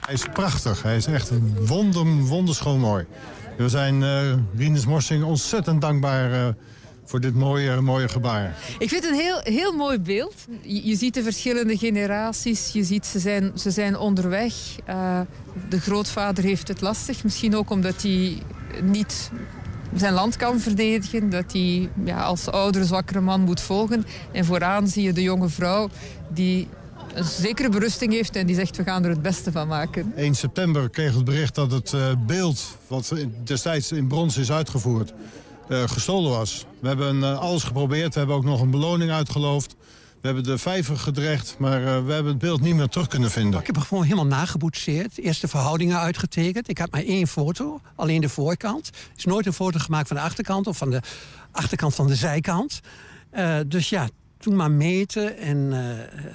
[0.00, 0.82] Hij is prachtig.
[0.82, 1.30] Hij is echt
[1.66, 3.06] wonder, wonderschoon mooi.
[3.56, 4.02] We zijn
[4.56, 6.54] Rinus Morsing ontzettend dankbaar eh,
[7.04, 8.56] voor dit mooie, mooie gebaar.
[8.78, 10.34] Ik vind het een heel, heel mooi beeld.
[10.62, 12.72] Je, je ziet de verschillende generaties.
[12.72, 14.54] Je ziet ze zijn, ze zijn onderweg.
[14.84, 15.20] Eh,
[15.68, 17.24] de grootvader heeft het lastig.
[17.24, 18.38] Misschien ook omdat hij
[18.82, 19.30] niet
[19.94, 21.30] zijn land kan verdedigen.
[21.30, 24.06] Dat hij ja, als oudere, zwakkere man moet volgen.
[24.32, 25.88] En vooraan zie je de jonge vrouw
[26.28, 26.68] die
[27.14, 30.12] een zekere berusting heeft en die zegt we gaan er het beste van maken.
[30.16, 32.76] 1 september kreeg het bericht dat het eh, beeld...
[32.86, 35.12] wat destijds in brons is uitgevoerd,
[35.68, 36.66] eh, gestolen was.
[36.80, 38.12] We hebben eh, alles geprobeerd.
[38.12, 39.74] We hebben ook nog een beloning uitgeloofd.
[40.20, 43.30] We hebben de vijver gedreigd, maar eh, we hebben het beeld niet meer terug kunnen
[43.30, 43.60] vinden.
[43.60, 45.18] Ik heb hem gewoon helemaal nageboetseerd.
[45.18, 46.68] Eerst de verhoudingen uitgetekend.
[46.68, 48.86] Ik had maar één foto, alleen de voorkant.
[48.88, 51.00] Er is nooit een foto gemaakt van de achterkant of van de
[51.50, 52.80] achterkant van de zijkant.
[53.30, 55.72] Eh, dus ja, toen maar meten en...
[55.72, 56.34] eh,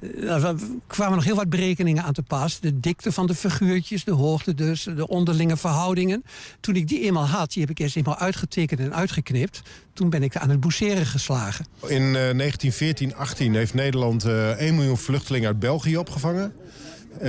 [0.00, 0.54] er
[0.86, 2.60] kwamen nog heel wat berekeningen aan te pas.
[2.60, 6.24] De dikte van de figuurtjes, de hoogte dus, de onderlinge verhoudingen.
[6.60, 9.62] Toen ik die eenmaal had, die heb ik eerst eenmaal uitgetekend en uitgeknipt.
[9.92, 11.66] Toen ben ik aan het boetseren geslagen.
[11.86, 16.52] In eh 1914-18 heeft Nederland eh 1 miljoen vluchtelingen uit België opgevangen.
[17.18, 17.28] Eh,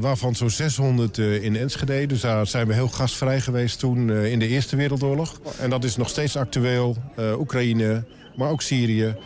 [0.00, 2.06] waarvan zo'n 600 eh, in Enschede.
[2.06, 5.40] Dus daar zijn we heel gastvrij geweest toen eh, in de Eerste Wereldoorlog.
[5.60, 6.96] En dat is nog steeds actueel.
[7.16, 8.04] Eh, Oekraïne,
[8.36, 9.16] maar ook Syrië.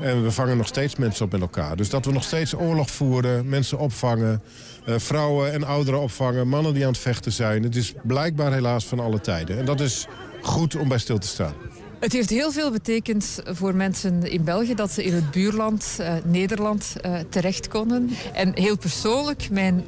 [0.00, 1.76] En we vangen nog steeds mensen op met elkaar.
[1.76, 4.42] Dus dat we nog steeds oorlog voeren, mensen opvangen...
[4.84, 7.62] eh, vrouwen en ouderen opvangen, mannen die aan het vechten zijn.
[7.62, 9.58] Het is blijkbaar helaas van alle tijden.
[9.58, 10.06] En dat is
[10.42, 11.54] goed om bij stil te staan.
[12.00, 16.14] Het heeft heel veel betekend voor mensen in België dat ze in het buurland eh,
[16.24, 18.10] Nederland eh, terecht konden.
[18.32, 19.84] En heel persoonlijk, mijn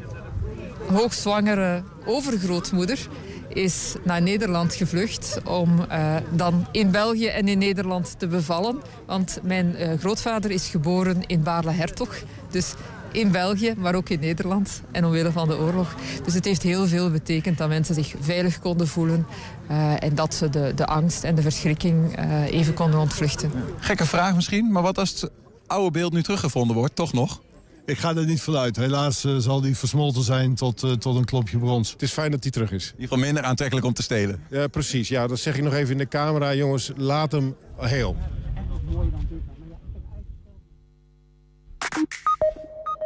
[0.92, 3.08] hoogzwangere overgrootmoeder
[3.54, 8.82] is naar Nederland gevlucht om eh, dan in België en in Nederland te bevallen.
[9.06, 12.16] Want mijn eh, grootvader is geboren in Baarle-Hertog.
[12.50, 12.74] Dus
[13.12, 14.82] in België, maar ook in Nederland.
[14.90, 15.94] En omwille van de oorlog.
[16.24, 19.26] Dus het heeft heel veel betekend dat mensen zich veilig konden voelen.
[19.66, 22.18] eh, en dat ze de, de angst en de verschrikking
[22.50, 23.50] even konden ontvluchten.
[23.78, 25.30] Gekke vraag misschien, maar wat als het
[25.66, 27.40] oude beeld nu teruggevonden wordt, toch nog?
[27.86, 28.76] Ik ga er niet vanuit.
[28.76, 31.90] Helaas eh, zal die versmolten zijn tot, eh, tot een klopje brons.
[31.90, 32.84] Het is fijn dat hij terug is.
[32.84, 34.42] In ieder geval minder aantrekkelijk om te stelen.
[34.50, 35.08] Ja, precies.
[35.08, 36.54] Ja, dat zeg ik nog even in de camera.
[36.54, 38.16] Jongens, laat hem heel.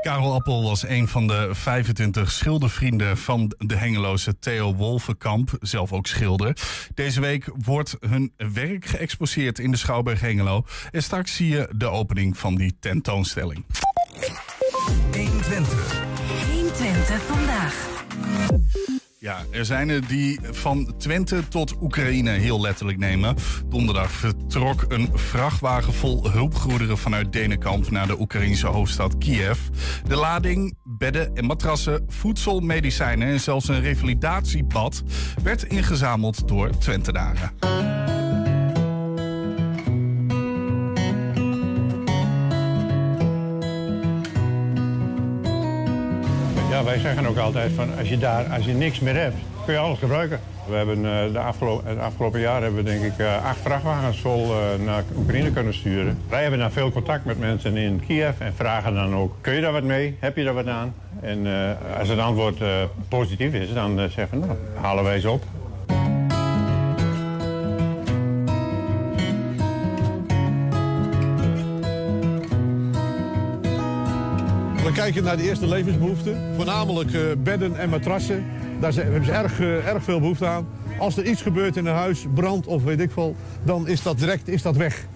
[0.03, 6.07] Karel Appel was een van de 25 schildervrienden van de Hengeloze Theo Wolvenkamp, zelf ook
[6.07, 6.57] schilder.
[6.95, 10.65] Deze week wordt hun werk geëxposeerd in de Schouwburg Hengelo.
[10.91, 13.65] En straks zie je de opening van die tentoonstelling.
[15.13, 16.07] 120.
[16.53, 17.89] 120 vandaag.
[19.21, 23.37] Ja, er zijn er die van Twente tot Oekraïne heel letterlijk nemen.
[23.67, 29.59] Donderdag vertrok een vrachtwagen vol hulpgoederen vanuit Denenkamp naar de Oekraïnse hoofdstad Kiev.
[30.07, 35.03] De lading, bedden en matrassen, voedsel, medicijnen en zelfs een revalidatiebad
[35.43, 37.98] werd ingezameld door Twentenaren.
[47.03, 49.81] Wij zeggen ook altijd van als je daar, als je niks meer hebt, kun je
[49.81, 50.41] alles gebruiken.
[50.69, 54.45] We hebben eh, de afgelopen, afgelopen jaar hebben we denk ik eh, acht vrachtwagens vol
[54.45, 56.19] eh, naar Oekraïne kunnen sturen.
[56.29, 59.61] Wij hebben dan veel contact met mensen in Kiev en vragen dan ook, kun je
[59.61, 60.17] daar wat mee?
[60.19, 60.95] Heb je daar wat aan?
[61.21, 61.47] En
[61.99, 62.63] als het antwoord
[63.09, 65.45] positief is, dan zeggen we, nou, halen wij ze op.
[75.13, 76.37] kijken naar de eerste levensbehoeften.
[76.57, 78.45] Voornamelijk eh, bedden en matrassen.
[78.81, 80.67] Daar zijn- hebben ze erg, eh, erg veel behoefte aan.
[80.99, 84.19] Als er iets gebeurt in een huis, brand of weet ik veel, dan is dat
[84.19, 85.07] direct is dat weg.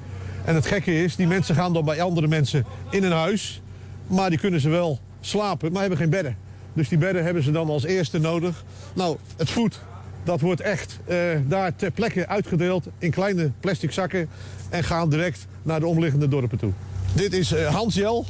[0.44, 3.62] En het gekke is, die mensen gaan dan bij andere mensen in een huis.
[4.06, 6.36] Maar die kunnen ze wel slapen, maar hebben geen bedden.
[6.72, 8.64] Dus die bedden hebben ze dan als eerste nodig.
[8.94, 9.80] Nou, het voed,
[10.24, 14.28] dat wordt echt eh, daar ter plekke uitgedeeld in kleine plastic zakken.
[14.70, 16.72] En gaan direct naar de omliggende dorpen toe.
[17.12, 18.24] Dit is eh Hansjel.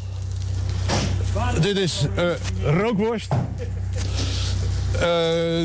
[1.60, 2.24] Dit is eh,
[2.62, 3.32] rookworst.
[5.00, 5.08] Eh,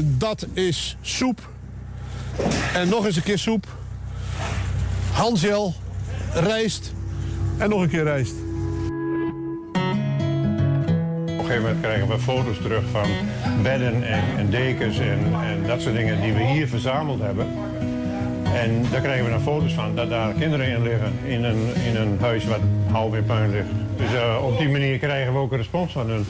[0.04, 1.50] dat is soep.
[2.74, 3.68] En nog eens een keer soep.
[5.12, 5.74] Hansjel,
[6.34, 6.94] rijst
[7.58, 8.34] en nog een keer rijst.
[11.24, 13.10] Op een gegeven moment krijgen we foto's terug van
[13.64, 17.48] bedden en, en dekens en, en dat soort dingen die we hier verzameld hebben.
[18.44, 21.96] En daar krijgen we dan foto's van dat daar kinderen in liggen in een, in
[21.96, 23.87] een huis wat half in puin ligt.
[23.98, 26.26] Dus eh, op die manier krijgen we ook een respons van hun.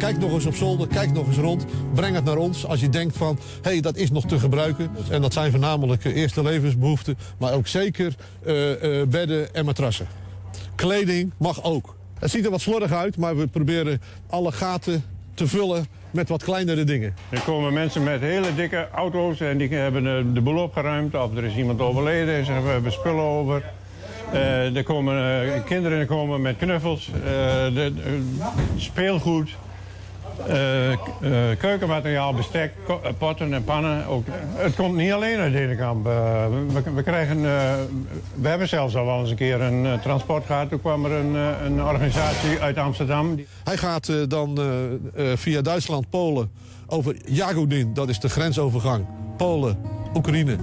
[0.00, 1.66] Kijk nog eens op zolder, kijk nog eens rond.
[1.94, 4.90] Breng het naar ons als je denkt van, hé, hey, dat is nog te gebruiken.
[5.10, 10.06] En dat zijn voornamelijk eh, eerste levensbehoeften, maar ook zeker eh, eh, bedden en matrassen.
[10.74, 11.94] Kleding mag ook.
[12.18, 16.42] Het ziet er wat slordig uit, maar we proberen alle gaten te vullen met wat
[16.42, 17.14] kleinere dingen.
[17.28, 21.14] Er komen mensen met hele dikke auto's en die hebben de boel opgeruimd.
[21.14, 23.62] Of er is iemand overleden en we hebben spullen over.
[24.74, 27.10] Er komen kinderen komen met knuffels,
[27.74, 28.20] de-
[28.76, 29.50] speelgoed,
[30.46, 32.72] eh, keukenmateriaal, bestek,
[33.18, 34.06] potten en pannen.
[34.06, 36.06] Ook, het komt niet alleen uit Denenkamp.
[36.06, 36.12] Eh,
[36.72, 37.42] we, we, krijgen,
[38.34, 40.68] we hebben zelfs al wel eens een keer een transport gehad.
[40.68, 43.44] Toen kwam er een, een organisatie uit Amsterdam.
[43.64, 44.58] Hij gaat dan
[45.34, 46.50] via Duitsland, Polen,
[46.86, 49.06] over Jagodin, dat is de grensovergang.
[49.36, 49.78] Polen,
[50.14, 50.56] Oekraïne,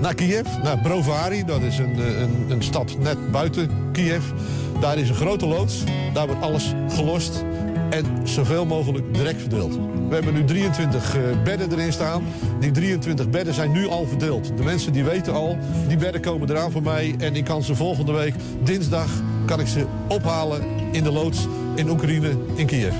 [0.00, 4.24] naar Kiev, naar Brovary, dat is een, een, een stad net buiten Kiev.
[4.80, 7.44] Daar is een grote loods, daar wordt alles gelost
[7.92, 9.74] en zoveel mogelijk direct verdeeld.
[10.08, 12.24] We hebben nu 23 eh, bedden erin staan.
[12.60, 14.56] Die 23 bedden zijn nu al verdeeld.
[14.56, 17.74] De mensen die weten al, die bedden komen eraan voor mij en ik kan ze
[17.74, 19.10] volgende week, dinsdag,
[19.46, 22.94] kan ik ze ophalen in de loods in Oekraïne, in Kiev.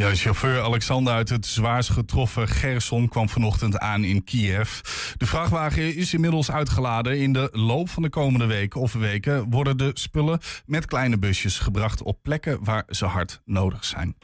[0.00, 4.80] Ja, chauffeur Alexander uit het zwaarst getroffen Gerson kwam vanochtend aan in Kiev.
[5.16, 7.18] De vrachtwagen is inmiddels uitgeladen.
[7.18, 11.58] In de loop van de komende weken of weken worden de spullen met kleine busjes
[11.58, 14.16] gebracht op plekken waar ze hard nodig zijn.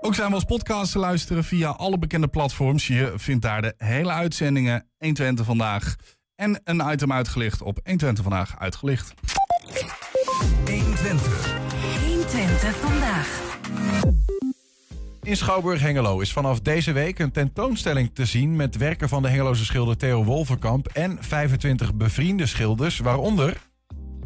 [0.00, 2.86] Ook zijn we als podcast te luisteren via alle bekende platforms.
[2.86, 5.96] Je vindt daar de hele uitzendingen 120 vandaag
[6.34, 9.14] en een item uitgelicht op 120 vandaag uitgelicht.
[10.64, 11.58] 120.
[12.06, 13.50] 120 vandaag.
[15.22, 18.56] In Schouwburg-Hengelo is vanaf deze week een tentoonstelling te zien...
[18.56, 20.86] met werken van de Hengeloze schilder Theo Wolverkamp...
[20.86, 23.56] en 25 bevriende schilders, waaronder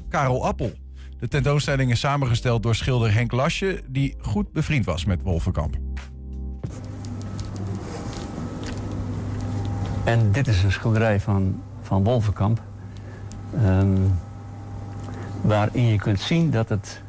[0.08, 0.72] Karel Appel.
[1.18, 3.82] De tentoonstelling is samengesteld door schilder Henk Lasje...
[3.86, 5.76] die goed bevriend was met Wolverkamp.
[10.04, 12.62] En dit is een schilderij van, van Wolvenkamp.
[13.62, 13.98] ehm,
[15.40, 17.02] waarin je kunt zien dat het.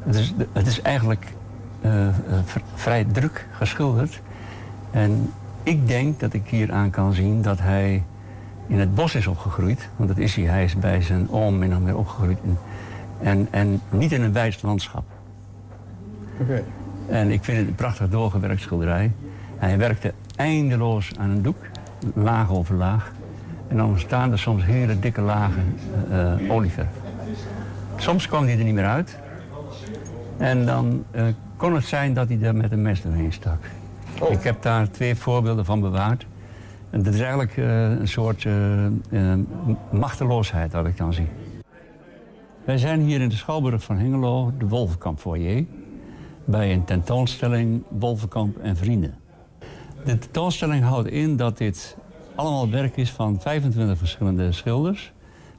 [0.00, 1.32] Het is, het is eigenlijk
[2.74, 4.20] vrij druk geschilderd.
[4.90, 8.02] En ik denk dat ik hier aan kan zien dat hij
[8.66, 9.88] in het bos is opgegroeid.
[9.96, 10.44] Want dat is hij.
[10.44, 12.38] Hij is bij zijn oom min of meer opgegroeid.
[12.42, 12.58] En,
[13.22, 15.04] en, en niet in een wijs landschap.
[17.08, 19.12] En ik vind het een prachtig doorgewerkt schilderij.
[19.58, 21.56] Hij werkte eindeloos aan een doek,
[22.14, 23.12] laag over laag.
[23.68, 25.74] En dan ontstaan er soms hele dikke lagen
[26.10, 26.88] eh, eh, olieverf.
[27.96, 29.18] Soms kwam hij er niet meer uit.
[30.40, 31.24] En dan eh,
[31.56, 33.62] kon het zijn dat hij er met een mes doorheen stak.
[34.30, 36.26] Ik heb daar twee voorbeelden van bewaard.
[36.90, 39.34] En dat is eigenlijk eh, een soort eh,
[39.90, 41.26] machteloosheid dat ik dan zie.
[42.64, 45.64] Wij zijn hier in de Schouwburg van Hengelo, de Wolvenkamp foyer,
[46.44, 49.14] bij een tentoonstelling Wolvenkamp en Vrienden.
[50.04, 51.96] De tentoonstelling houdt in dat dit
[52.34, 55.12] allemaal werk is van 25 verschillende schilders,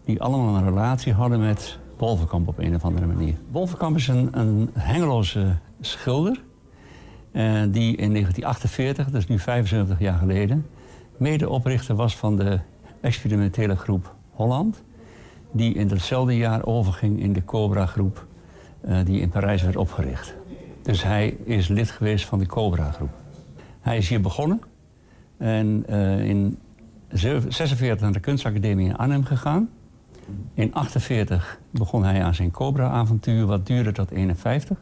[0.06, 3.36] die allemaal een relatie hadden met Wolvenkamp op een of andere manier.
[3.52, 6.42] Wolvenkamp is een, een Hengeloze schilder,
[7.32, 10.66] eh, die in 1948, dat is nu 75 jaar geleden,
[11.18, 12.60] medeoprichter was van de
[13.02, 14.84] experimentele groep Holland
[15.52, 18.26] die in datzelfde jaar overging in de Cobra-groep
[18.82, 20.36] eh, die in Parijs werd opgericht.
[20.82, 23.14] Dus hij is lid geweest van de Cobra-groep.
[23.82, 24.62] Hij is hier begonnen
[25.38, 26.60] en eh, in
[27.10, 29.70] 46 naar de kunstacademie in Arnhem gegaan.
[30.54, 34.78] In 48 begon hij aan zijn Cobra-avontuur, wat duurde tot 51.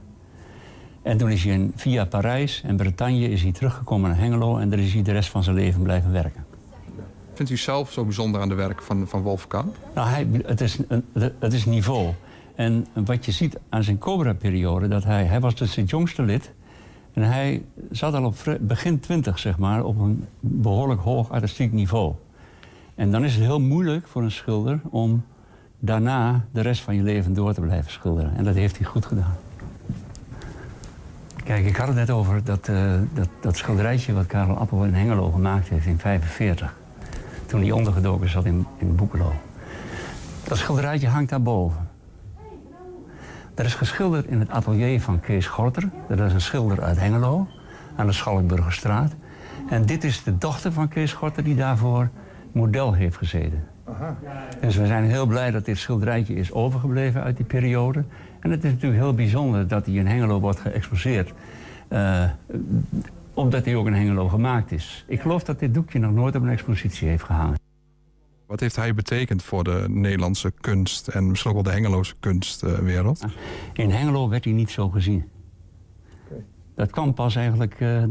[1.02, 4.58] En toen is hij in, via Parijs en Bretagne is hij teruggekomen naar Hengelo...
[4.58, 6.46] en daar is hij de rest van zijn leven blijven werken.
[7.34, 9.76] Vindt u zelf zo bijzonder aan de werk van, van Wolfkamp?
[9.96, 11.04] Nou, hij, het, is, een-
[11.40, 12.14] het is niveau.
[12.56, 16.52] En wat je ziet aan zijn Cobra-periode, dat hij, hij was dus het jongste lid.
[17.14, 22.14] En hij zat al op begin twintig, zeg maar, op een behoorlijk hoog artistiek niveau.
[23.00, 25.26] En dan is het heel moeilijk voor een schilder om
[25.80, 28.36] daarna de rest van je leven door te blijven schilderen.
[28.36, 29.36] En dat heeft hij goed gedaan.
[31.44, 34.94] Kijk, ik had het net over dat, eh, dat, dat schilderijtje wat Karel Appel in
[34.94, 36.76] Hengelo gemaakt heeft in 45.
[37.46, 39.34] Toen hij ondergedoken zat in, in Boekelo.
[40.44, 41.90] Dat schilderijtje hangt daarboven.
[43.54, 45.90] Dat is geschilderd in het atelier van Kees Gorter.
[46.08, 47.48] Dat is een schilder uit Hengelo,
[47.96, 49.16] aan de Schalkburgerstraat.
[49.70, 52.10] En dit is de dochter van Kees Gorter die daarvoor
[52.52, 53.64] model heeft gezeten.
[54.62, 58.04] Dus we zijn heel blij dat dit schilderijtje is overgebleven uit die periode.
[58.40, 61.34] En het is natuurlijk heel bijzonder dat hij in Hengelo wordt geëxposeerd.
[61.88, 62.24] eh,
[63.34, 65.06] omdat hij ook in Hengelo gemaakt is.
[65.08, 67.58] Ik geloof dat dit doekje nog nooit op een expositie heeft gehangen.
[68.48, 73.26] Wat heeft hij betekend voor de Nederlandse kunst en misschien ook wel de Hengeloze kunstwereld?
[73.74, 75.30] In Hengelo werd hij niet zo gezien.
[76.80, 78.10] Dat kwam pas eigenlijk eh, eh,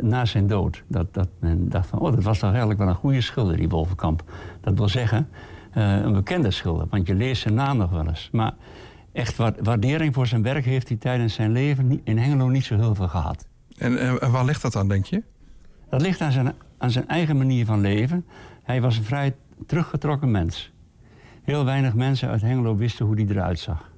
[0.00, 0.82] na zijn dood.
[0.86, 3.68] Dat, dat men dacht van, oh, dat was toch eigenlijk wel een goede schilder, die
[3.68, 4.22] Wolvenkamp.
[4.60, 5.28] Dat wil zeggen,
[5.70, 8.28] eh, een bekende schilder, want je leest zijn naam nog wel eens.
[8.32, 8.52] Maar
[9.12, 12.76] echt wa- waardering voor zijn werk heeft hij tijdens zijn leven in Hengelo niet zo
[12.76, 13.46] heel veel gehad.
[13.78, 15.22] En, en waar ligt dat aan, denk je?
[15.90, 18.26] Dat ligt aan zijn, aan zijn eigen manier van leven.
[18.62, 19.34] Hij was een vrij
[19.66, 20.72] teruggetrokken mens.
[21.42, 23.91] Heel weinig mensen uit Hengelo wisten hoe hij eruit zag.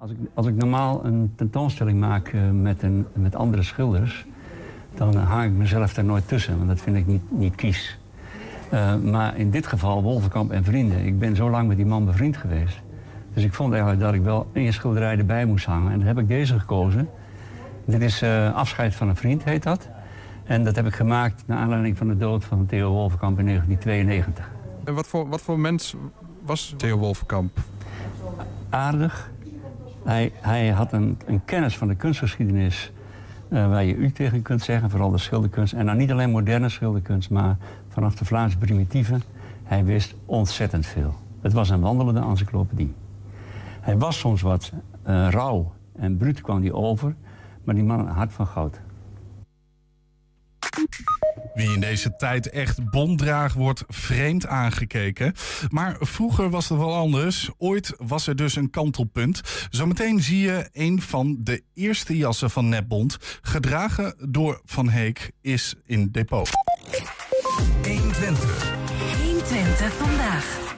[0.00, 4.26] Als ik, als ik normaal een tentoonstelling maak eh, met, een, met andere schilders...
[4.94, 7.98] dan hang ik mezelf daar nooit tussen, want dat vind ik niet, niet kies.
[8.70, 11.06] Eh, maar in dit geval, Wolvenkamp en vrienden.
[11.06, 12.80] Ik ben zo lang met die man bevriend geweest.
[13.34, 15.92] Dus ik vond eigenlijk dat ik wel één schilderij erbij moest hangen.
[15.92, 17.08] En dan heb ik deze gekozen.
[17.84, 19.88] Dit is eh, Afscheid van een vriend, heet dat.
[20.44, 24.50] En dat heb ik gemaakt naar aanleiding van de dood van Theo Wolvenkamp in 1992.
[24.84, 25.96] En wat voor, wat voor mens
[26.44, 27.58] was Theo Wolfkamp?
[28.68, 29.30] Aardig.
[30.08, 32.92] Hij, hij had een, een kennis van de kunstgeschiedenis
[33.48, 35.72] eh, waar je u tegen kunt zeggen, vooral de schilderkunst.
[35.72, 37.56] En nou niet alleen moderne schilderkunst, maar
[37.88, 39.18] vanaf de Vlaamse primitieve.
[39.64, 41.14] Hij wist ontzettend veel.
[41.40, 42.94] Het was een wandelende encyclopedie.
[43.80, 47.14] Hij was soms wat eh, rauw en bruut kwam hij over,
[47.64, 48.80] maar die man had een hart van goud.
[51.58, 55.34] Wie in deze tijd echt bonddraag wordt vreemd aangekeken.
[55.68, 57.50] Maar vroeger was het wel anders.
[57.56, 59.40] Ooit was er dus een kantelpunt.
[59.70, 63.16] Zometeen zie je een van de eerste jassen van Netbond.
[63.42, 66.50] Gedragen door Van Heek is in depot.
[67.82, 68.74] 120.
[69.24, 70.76] 120 vandaag.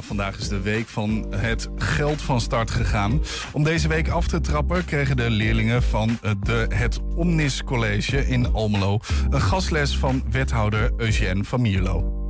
[0.00, 3.22] Ja, vandaag is de week van het geld van start gegaan.
[3.52, 8.52] Om deze week af te trappen kregen de leerlingen van de, het Omnis College in
[8.52, 8.98] Almelo...
[9.30, 12.20] een gastles van wethouder Eugène van Mierlo.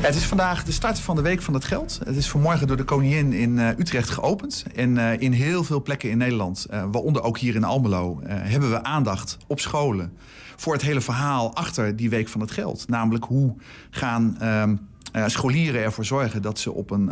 [0.00, 2.00] Het is vandaag de start van de Week van het Geld.
[2.04, 4.64] Het is vanmorgen door de koningin in eh, Utrecht geopend.
[4.74, 8.20] En eh, in heel veel plekken in Nederland, eh, waaronder ook hier in Almelo...
[8.24, 10.12] hebben we aandacht op scholen
[10.56, 12.88] voor het hele verhaal achter die Week van het Geld.
[12.88, 13.54] Namelijk hoe
[13.90, 14.76] gaan ehm,
[15.12, 17.10] eh, scholieren ervoor zorgen dat ze op een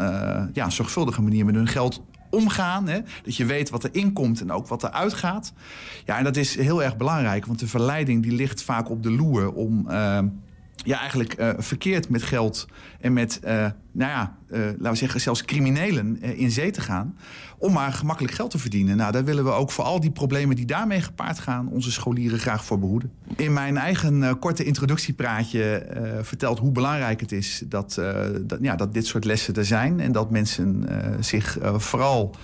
[0.52, 2.88] ja, zorgvuldige manier met hun geld omgaan.
[2.88, 3.00] Hè?
[3.22, 5.52] Dat je weet wat er inkomt en ook wat er uitgaat.
[6.04, 9.10] Ja, en dat is heel erg belangrijk, want de verleiding die ligt vaak op de
[9.10, 9.86] loer om...
[10.84, 12.66] ja, eigenlijk eh, verkeerd met geld
[12.98, 13.54] en met, eh,
[13.92, 17.16] nou ja, eh, laten we zeggen, zelfs criminelen eh, in zee te gaan.
[17.58, 18.96] Om maar gemakkelijk geld te verdienen.
[18.96, 22.38] Nou, daar willen we ook voor al die problemen die daarmee gepaard gaan, onze scholieren
[22.38, 23.12] graag voor behoeden.
[23.36, 25.86] In mijn eigen korte introductiepraatje
[26.22, 28.00] vertelt hoe belangrijk het is dat,
[28.40, 30.00] dat, ja, dat dit soort lessen er zijn.
[30.00, 30.88] En dat mensen
[31.20, 32.34] zich vooral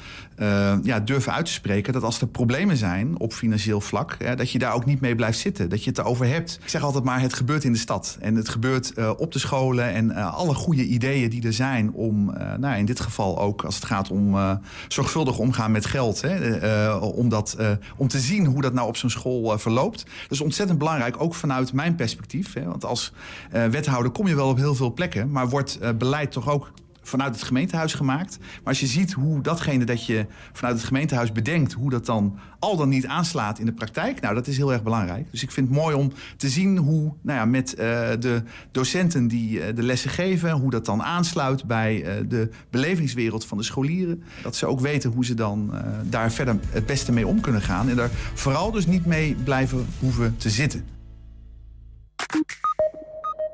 [0.83, 4.59] ja, durven uit te spreken dat als er problemen zijn op financieel vlak, dat je
[4.59, 5.69] daar ook niet mee blijft zitten.
[5.69, 6.59] Dat je het erover hebt.
[6.63, 8.19] Ik zeg altijd maar, het gebeurt in de stad.
[8.21, 12.31] En het gebeurt op de scholen en eh, alle goede ideeën die er zijn om,
[12.31, 14.53] eh, nou, in dit geval ook als het gaat om eh,
[14.89, 16.21] zorgvuldig omgaan met geld.
[16.21, 17.57] Hè, eh, om, dat,
[17.97, 19.99] om te zien hoe dat nou op zo'n school verloopt.
[20.05, 22.53] Dat is ontzettend belangrijk, ook vanuit mijn perspectief.
[22.53, 23.13] Hè, want als
[23.51, 26.73] wethouder kom je wel op heel veel plekken, maar wordt beleid toch ook
[27.05, 28.39] vanuit het gemeentehuis gemaakt.
[28.39, 31.73] Maar als je ziet hoe datgene dat je vanuit het gemeentehuis bedenkt...
[31.73, 34.21] hoe dat dan al dan niet aanslaat in de praktijk...
[34.21, 35.31] nou, dat is heel erg belangrijk.
[35.31, 37.87] Dus ik vind het mooi om te zien hoe nou ja, met eh,
[38.19, 40.51] de docenten die eh, de lessen geven...
[40.51, 44.23] hoe dat dan aansluit bij eh, de belevingswereld van de scholieren.
[44.43, 45.73] Dat ze ook weten hoe ze dan
[46.05, 47.89] daar verder het beste mee om kunnen gaan...
[47.89, 50.85] en daar vooral dus niet mee blijven hoeven te zitten.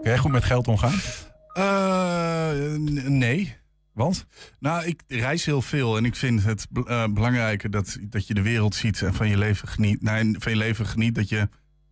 [0.01, 0.94] Kun jij goed met geld omgaan?
[1.53, 2.53] Eh,
[3.07, 3.57] nee.
[3.92, 4.26] Want?
[4.59, 8.42] Nou, ik reis heel veel en ik vind het eh, belangrijker dat, dat je de
[8.42, 10.03] wereld ziet en van je leven geniet.
[10.03, 11.48] En van je leven geniet dat je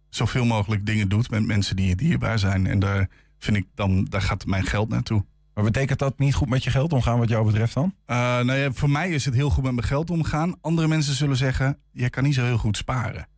[0.09, 2.67] zoveel mogelijk dingen doet met mensen die je dierbaar zijn.
[2.67, 5.25] En daar vind ik dan, daar gaat mijn geld naartoe.
[5.55, 7.95] Maar betekent dat niet goed met je geld omgaan wat jou betreft dan?
[8.05, 10.55] Eh, nou ja, voor mij is het heel goed met mijn geld omgaan.
[10.61, 13.29] Andere mensen zullen zeggen, jij kan niet zo heel goed sparen.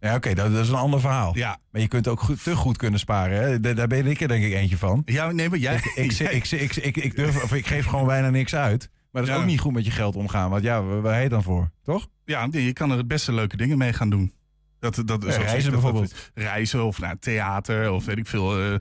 [0.00, 1.36] Ja, oké, dat, dat is een ander verhaal.
[1.36, 1.58] Ja.
[1.70, 3.42] Maar je kunt ook goed, te goed kunnen sparen.
[3.42, 3.60] Hè?
[3.60, 5.02] Daar, daar ben ik er denk ik eentje van.
[5.04, 5.74] Ja, nee, maar jij...
[5.74, 8.90] Ik, ik, ik, ik, ik, ik, durf, of ik geef gewoon bijna niks uit.
[9.12, 9.40] Maar dat is Ja.
[9.42, 10.50] ook niet goed met je geld omgaan.
[10.50, 11.70] Want ja, waar waar heet dan voor?
[11.82, 12.08] Toch?
[12.24, 14.32] Ja, je kan er het beste leuke dingen mee gaan doen.
[14.78, 16.30] Dat, dat, Ja, reizen dat- bijvoorbeeld.
[16.34, 18.60] reizen of naar theater of weet ik veel.
[18.72, 18.74] eh,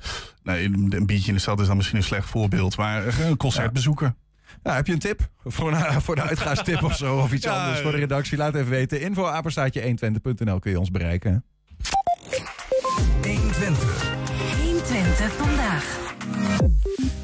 [0.43, 2.77] nee, een biertje in de stad is dan misschien een slecht voorbeeld.
[2.77, 4.15] Maar eh, een concert bezoeken.
[4.63, 5.29] Nou, heb je een tip?
[5.43, 7.17] Voor, een, voor de uitgaanstip of zo?
[7.17, 8.37] Of iets Ja, anders voor de redactie?
[8.37, 9.01] Laat even weten.
[9.01, 11.45] Info apenstaatje 120.nl kun je ons bereiken.
[13.21, 14.11] 120.
[14.63, 16.08] 120 vandaag.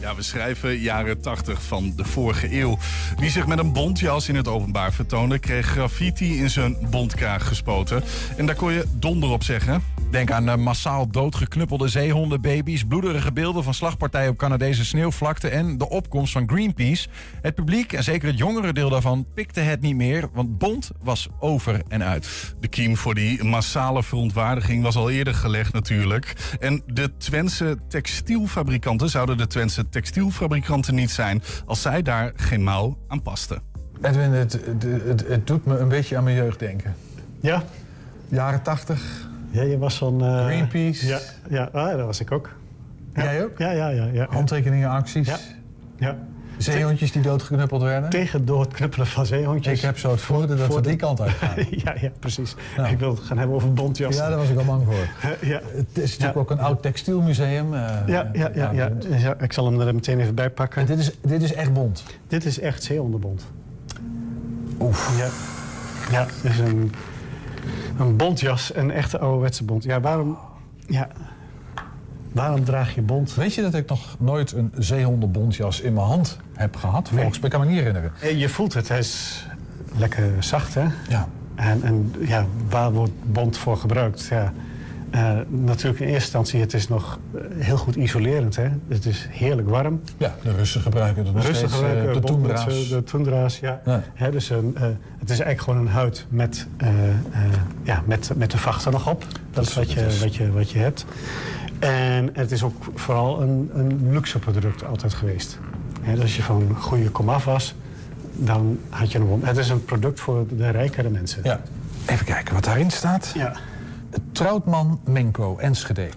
[0.05, 2.77] Ja, we schrijven jaren 80 van de vorige eeuw.
[3.17, 5.39] Wie zich met een bontjas in het openbaar vertoonde...
[5.39, 8.03] kreeg graffiti in zijn bontkraag gespoten.
[8.37, 9.83] En daar kon je donder op zeggen.
[10.11, 15.89] Denk aan eh, massaal doodgeknuppelde zeehondenbaby's, bloederige beelden van slagpartijen op Canadese sneeuwvlakte en de
[15.89, 17.07] opkomst van Greenpeace.
[17.41, 21.27] Het publiek, en zeker het jongere deel daarvan, pikte het niet meer, want bont was
[21.39, 22.55] over en uit.
[22.59, 26.33] De kiem voor die massale verontwaardiging was al eerder gelegd natuurlijk.
[26.59, 27.77] En de Twentse
[29.03, 31.41] zouden de Twentse textielfabrikanten niet zijn...
[31.65, 33.61] als zij daar geen mouw aan pasten.
[34.01, 36.95] Edwin, het, het, het, het doet me een beetje aan mijn jeugd denken.
[37.39, 37.63] Ja.
[38.27, 39.27] Jaren tachtig.
[39.51, 40.23] Ja, je was van...
[40.23, 41.07] eh, Greenpeace.
[41.07, 41.19] Ja,
[41.49, 42.49] ja ah, dat was ik ook.
[43.13, 43.23] Ja.
[43.23, 43.57] Jij ook?
[43.57, 44.05] Ja, ja, ja.
[44.05, 44.27] ja.
[44.29, 45.27] Handtekeningen, acties.
[45.27, 45.37] Ja.
[45.97, 46.17] ja.
[46.57, 48.09] Zeehondjes die doodgeknuppeld werden.
[48.09, 49.73] Tegen doodknuppelen van zeehondjes.
[49.77, 51.55] Ik heb zo het voordeel dat we die kant uit gaan.
[51.85, 52.55] ja, ja, precies.
[52.91, 54.15] Ik wil het gaan hebben over bontjas.
[54.15, 55.29] Ja, daar was ik al bang voor.
[55.49, 55.61] ja.
[55.63, 56.39] Het is natuurlijk Ja.
[56.39, 57.73] ook een oud textielmuseum.
[57.73, 58.71] eh, Ja, ja, ja,
[59.17, 60.81] ja, ik zal hem er meteen even bij pakken.
[60.81, 62.03] En dit is, dit is echt bont.
[62.27, 63.45] Dit is echt zeehondenbont.
[64.79, 65.17] Oef.
[65.19, 65.27] Ja,
[66.11, 66.91] ja dit is een,
[67.99, 69.83] een bontjas, een echte ouderwetse bont.
[69.83, 70.37] Ja, waarom,
[70.87, 71.07] ja,
[72.36, 73.36] waarom draag je bont?
[73.36, 77.09] Weet je dat ik nog nooit een zeehondenbontjas in mijn hand heb gehad?
[77.09, 78.38] Volgens mij kan ik me niet herinneren.
[78.39, 79.45] Je voelt het, hij is
[79.97, 80.86] lekker zacht, hè?
[81.09, 81.27] Ja.
[81.55, 84.25] En, en ja, waar wordt bont voor gebruikt?
[84.29, 84.53] Ja,
[85.09, 88.67] eh, natuurlijk in eerste instantie, het is nog eh, heel goed isolerend, hè?
[88.88, 90.01] Het is heerlijk warm.
[90.17, 91.73] Ja, de Russen gebruiken het nog Rustig steeds.
[91.73, 92.89] gebruiken, eh, de bont met toendra's.
[92.89, 93.81] De toendra's, ja.
[93.86, 94.03] Ja.
[94.13, 94.81] Hè, dus een, eh,
[95.19, 97.15] het is eigenlijk gewoon een huid met, eh, eh,
[97.83, 99.25] ja, met, met de vacht er nog op.
[99.51, 101.05] Dat, is wat je, wat, je, wat je hebt.
[101.80, 105.59] En het is ook vooral een, een luxe product altijd geweest.
[106.05, 107.76] Dus als je van goede komaf was,
[108.32, 109.41] dan had je een.
[109.43, 111.41] Het is een product voor de rijkere mensen.
[111.43, 111.59] Ja.
[112.05, 113.32] Even kijken wat daarin staat.
[113.36, 113.53] Ja.
[114.32, 116.09] Troutman Menko, Enschede.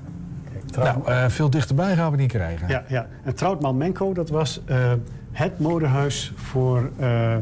[0.77, 2.69] Nou, eh, veel dichterbij gaan we niet krijgen.
[2.69, 3.07] Ja, ja.
[3.25, 4.93] En Troutman Menko, dat was eh,
[5.33, 6.91] het modehuis voor...
[6.99, 7.37] eh,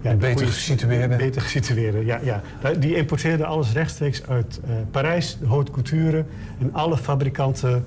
[0.00, 1.16] ja, beter gesitueerde.
[1.16, 2.18] Beter gesitueerde, ja.
[2.22, 2.42] ja.
[2.78, 6.24] Die importeerde alles rechtstreeks uit eh, Parijs, de haute couture.
[6.60, 7.84] En alle fabrikanten,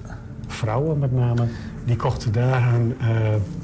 [0.47, 1.47] vrouwen met name,
[1.86, 3.07] die kochten daar hun, eh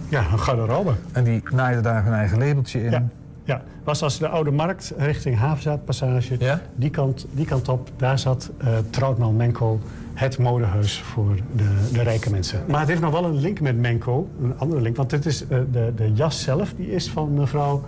[0.10, 0.93] ja, hun garderobe.
[1.12, 2.91] En die naaiden daar hun eigen labeltje in.
[2.91, 3.08] Ja,
[3.43, 3.62] ja.
[3.84, 6.60] was als de Oude Markt richting Havenzaadpassage.
[6.76, 9.80] Die, kant, die kant op, daar zat eh Troutman Menko,
[10.14, 12.64] het modehuis voor de, de rijke mensen.
[12.68, 14.95] Maar het heeft nog wel een link met Menko, een andere link.
[14.95, 17.84] Want dit is, de, de jas zelf die is van mevrouw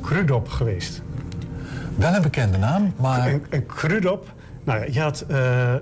[0.00, 1.02] Krudop geweest.
[1.96, 3.26] Wel een bekende naam, maar...
[3.26, 4.34] En, en Krudop,
[4.66, 5.80] nou ja, je had eh, eh,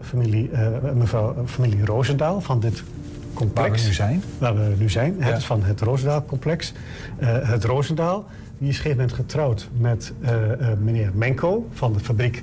[0.00, 2.82] familie, eh, mevrouw, familie Roosendaal van dit
[3.34, 3.68] complex.
[3.68, 4.22] Waar we nu zijn.
[4.38, 5.16] Waar we nu zijn.
[5.18, 5.24] Ja.
[5.24, 6.72] Het is van het Roosendaal-complex.
[7.20, 8.26] Het Roosendaal,
[8.58, 10.12] die is op een gegeven moment getrouwd met
[10.78, 12.42] meneer Menko van de fabriek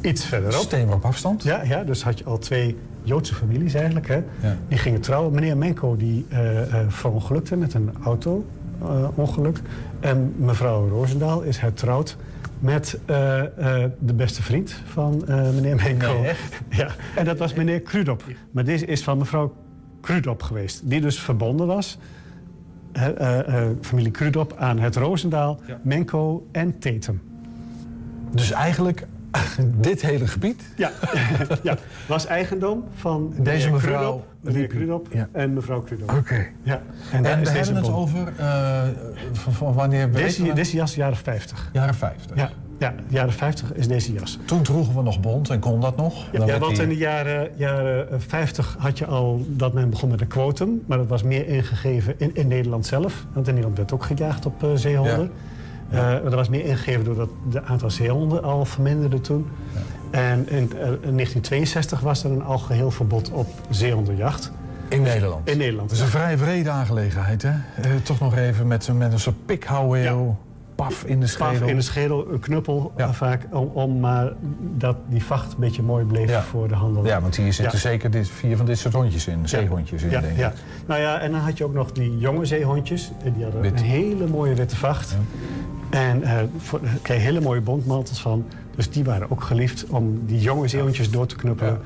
[0.00, 0.62] iets verderop.
[0.62, 1.42] Steenworp afstand.
[1.42, 4.08] Ja, ja, dus had je al twee Joodse families eigenlijk.
[4.08, 4.22] Hè?
[4.40, 4.56] Ja.
[4.68, 5.32] Die gingen trouwen.
[5.32, 6.26] Meneer Menko die
[6.88, 9.60] verongelukte met een auto-ongeluk.
[10.04, 12.16] En mevrouw Roosendaal is hertrouwd
[12.58, 13.40] met eh,
[13.84, 16.20] eh, de beste vriend van eh, meneer Menko.
[16.20, 16.32] Nee?
[16.80, 18.24] Ja, en dat was meneer Krudop.
[18.50, 19.54] Maar deze is van mevrouw
[20.00, 20.90] Krudop geweest.
[20.90, 21.98] Die dus verbonden was,
[23.80, 27.22] familie Krudop, aan het Roosendaal, Menko en Tatum.
[28.30, 29.06] Dus eigenlijk
[29.88, 30.62] Dit hele gebied?
[30.76, 30.90] Ja,
[31.62, 31.76] ja.
[32.06, 34.68] was eigendom van Deze mevrouw Krudop.
[34.68, 35.28] Krudop Ja.
[35.32, 36.10] en mevrouw Krudop.
[36.10, 36.46] Oké.
[36.62, 36.82] Ja.
[37.12, 38.82] En, daar we is deze hebben het over eh,
[39.32, 40.12] van, van wanneer...
[40.12, 40.52] Deze, we?
[40.52, 41.70] deze jas jaren 50.
[41.72, 42.36] Jaren 50.
[42.36, 44.38] Ja, ja, jaren 50 is deze jas.
[44.44, 46.26] Toen droegen we nog bont en kon dat nog.
[46.32, 49.90] Ja, ja, want die- in de jaren, jaren eh, 50 had je al dat men
[49.90, 50.82] begon met een quotum.
[50.86, 53.26] Maar dat was meer ingegeven in, in Nederland zelf.
[53.32, 55.30] Want in Nederland werd ook gejaagd op eh, zeehonden.
[55.94, 59.46] Eh, maar dat was meer ingegeven doordat de aantal zeehonden al verminderde toen.
[60.10, 64.52] En in, eh, in 1962 was er een algeheel verbod op zeehondenjacht.
[64.88, 65.48] In Nederland?
[65.48, 67.48] In Nederland, Dat is een vrij vrede aangelegenheid, hè?
[67.50, 70.38] Eh, toch nog even met, met een soort pikhouweel.
[70.74, 71.58] Paf in de schedel.
[71.58, 73.46] Paf in de schedel, een knuppel eh, vaak.
[73.50, 74.32] Om, om maar
[74.76, 77.04] dat die vacht een beetje mooi bleef voor de handel.
[77.06, 79.48] Ja, want hier zitten zeker dit, vier van dit soort hondjes in.
[79.48, 80.38] Zeehondjes in, ja, denk ik.
[80.38, 80.52] ja.
[80.86, 83.10] Nou ja, en dan had je ook nog die jonge zeehondjes.
[83.24, 83.80] En Die hadden Wit.
[83.80, 85.16] een hele mooie witte vacht.
[85.90, 88.44] En eh voor, daar kreeg je hele mooie bontmantels van.
[88.76, 91.78] Dus die waren ook geliefd om die jonge zeehondjes door te knuppelen.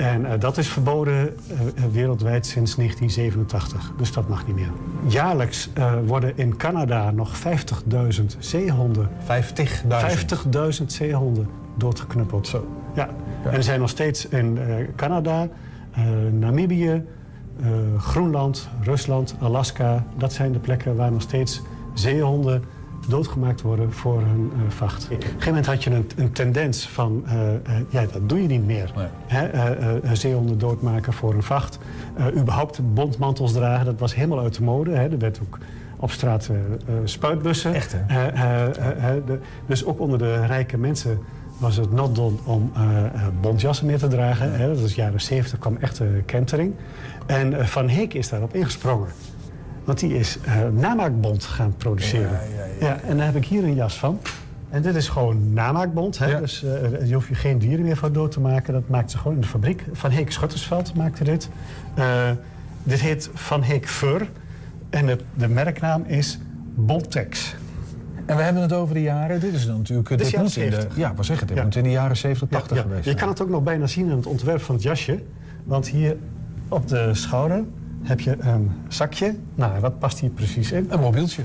[0.00, 3.92] En eh, dat is verboden eh, eh, wereldwijd sinds 1987.
[3.96, 4.70] Dus dat mag niet meer.
[5.06, 5.70] Jaarlijks
[6.06, 9.08] worden in Canada nog 50.000 zeehonden...
[9.08, 9.86] 50.000?
[10.80, 12.46] 50.000 zeehonden doodgeknuppeld.
[12.46, 12.66] Zo.
[12.94, 13.08] Ja.
[13.44, 14.58] En er zijn nog steeds in
[14.96, 15.48] Canada,
[16.30, 17.04] Namibië,
[17.98, 20.04] Groenland, Rusland, Alaska...
[20.16, 21.62] dat zijn de plekken waar nog steeds
[21.94, 22.64] zeehonden
[23.08, 25.04] doodgemaakt worden voor hun eh, vacht.
[25.04, 28.42] Op een gegeven moment had je een, een tendens van, eh, eh, ja, dat doe
[28.42, 28.92] je niet meer.
[29.26, 31.78] Hè, eh, zeehonden doodmaken voor een vacht.
[32.36, 34.90] Überhaupt bontmantels dragen, dat was helemaal uit de mode.
[34.90, 35.08] Hè.
[35.08, 35.58] Er werd ook
[35.96, 36.50] op straat
[37.04, 37.74] spuitbussen.
[37.74, 37.96] Echt,
[39.66, 41.18] dus ook onder de rijke mensen
[41.58, 42.72] was het not done om
[43.40, 44.52] bontjassen meer te dragen.
[44.54, 44.68] Hè.
[44.68, 46.74] Dat was jaren 70, kwam echt kentering.
[47.26, 49.08] En Van Heek is daarop ingesprongen.
[49.90, 52.38] Want die is eh, namaakbont gaan produceren.
[52.80, 54.18] Ja, en daar heb ik hier een jas van.
[54.68, 56.18] En dit is gewoon namaakbont.
[56.18, 56.40] Hè?
[56.40, 58.72] Dus eh, je hoeft je geen dieren meer van dood te maken.
[58.72, 59.84] Dat maakt ze gewoon in de fabriek.
[59.92, 61.48] Van Heek Schuttersveld maakte dit.
[61.94, 62.30] Eh,
[62.82, 64.28] dit heet Van Heek Fur.
[64.90, 66.38] En de, de merknaam is
[66.74, 67.54] Bontex.
[68.26, 69.40] En we hebben het over de jaren.
[69.40, 70.08] Dit is dan natuurlijk.
[70.08, 70.96] Dit dit moet in de, 70.
[70.96, 71.48] ja, wat zeg het?
[71.48, 71.64] Dit Ja.
[71.64, 74.10] moet in de jaren 70, 80 Ja, geweest Je kan het ook nog bijna zien
[74.10, 75.22] aan het ontwerp van het jasje.
[75.64, 76.16] Want hier
[76.68, 77.64] op de schouder
[78.02, 79.34] heb je een zakje.
[79.54, 80.86] Nou, wat past hier precies in?
[80.90, 81.42] Een mobieltje.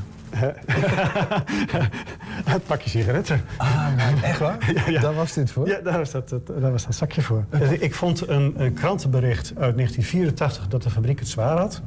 [2.46, 3.42] het pakje sigaretten.
[3.58, 4.72] Ah, maar echt waar?
[4.76, 5.02] Ja, ja.
[5.02, 5.68] Daar was dit voor?
[5.68, 7.46] Ja, daar was dat, dat- daar was dat zakje voor.
[7.50, 11.82] Dus ik vond een, een krantenbericht uit 1984 dat de fabriek het zwaar had.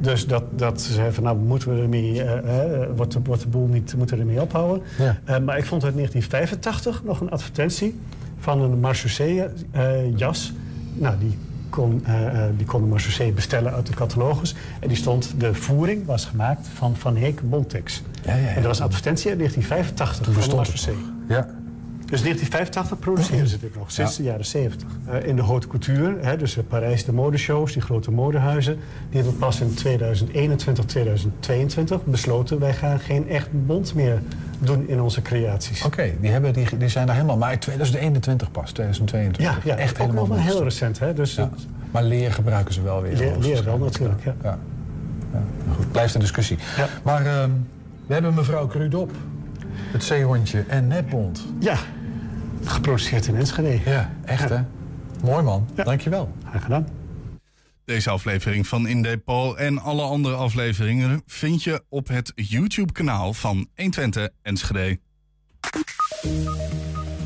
[0.00, 3.42] Dus dat, dat ze zeiden van, nou moeten we ermee, eh, eh, wordt, de, wordt
[3.42, 4.82] de boel niet, moeten we ermee ophouden.
[4.98, 5.18] Ja.
[5.24, 8.00] Eh, maar ik vond uit 1985 nog een advertentie
[8.38, 10.52] van een Marseillais eh jas.
[10.94, 11.38] Nou, die
[11.70, 14.54] kon, eh, die kon de Marseillais bestellen uit de catalogus.
[14.80, 18.02] En die stond, de voering was gemaakt van Van Heek Bontex.
[18.24, 18.48] Ja, ja, ja.
[18.48, 21.04] En dat was een advertentie uit 1985 van de bestond het Marseillais.
[21.28, 21.57] Ja.
[22.10, 24.88] Dus 1985 produceren ze dit nog, sinds de jaren 70.
[25.06, 28.78] Eh, in de haute couture, hè, dus Parijs de modeshows, die grote modehuizen...
[29.10, 32.58] die hebben pas in 2021, 2022 besloten...
[32.58, 34.22] wij gaan geen echt bont meer
[34.58, 35.84] doen in onze creaties.
[35.84, 37.36] Oké, die, hebben- die, die zijn daar helemaal.
[37.36, 39.42] Maar in 2021 pas, 2022.
[39.42, 40.98] Ja, ja echt ook helemaal nog maar heel recent.
[40.98, 41.14] Hè?
[41.14, 41.50] Dus Ja.
[41.90, 43.16] Maar leer gebruiken ze wel weer.
[43.16, 44.34] Leer- leer wel natuurlijk, ja.
[44.42, 44.58] ja.
[45.32, 45.42] ja.
[45.76, 46.58] Goed, blijft een discussie.
[47.02, 47.50] Maar ehm,
[48.06, 49.10] we hebben mevrouw Crudop,
[49.92, 51.44] het zeehondje en Netbond.
[51.58, 51.76] Ja,
[52.64, 53.80] geproduceerd in Enschede.
[53.84, 54.60] Ja, echt hè?
[55.22, 56.32] Mooi man, dankjewel.
[56.48, 56.86] Graag gedaan.
[57.84, 63.68] Deze aflevering van In Depot en alle andere afleveringen vind je op het YouTube-kanaal van
[63.74, 64.98] 120 Enschede.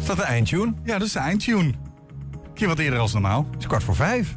[0.00, 0.74] Is dat de eindtune?
[0.84, 1.62] Ja, dat is de eindtune.
[1.62, 3.46] Een keer wat eerder als normaal.
[3.50, 4.34] Het is kwart voor vijf.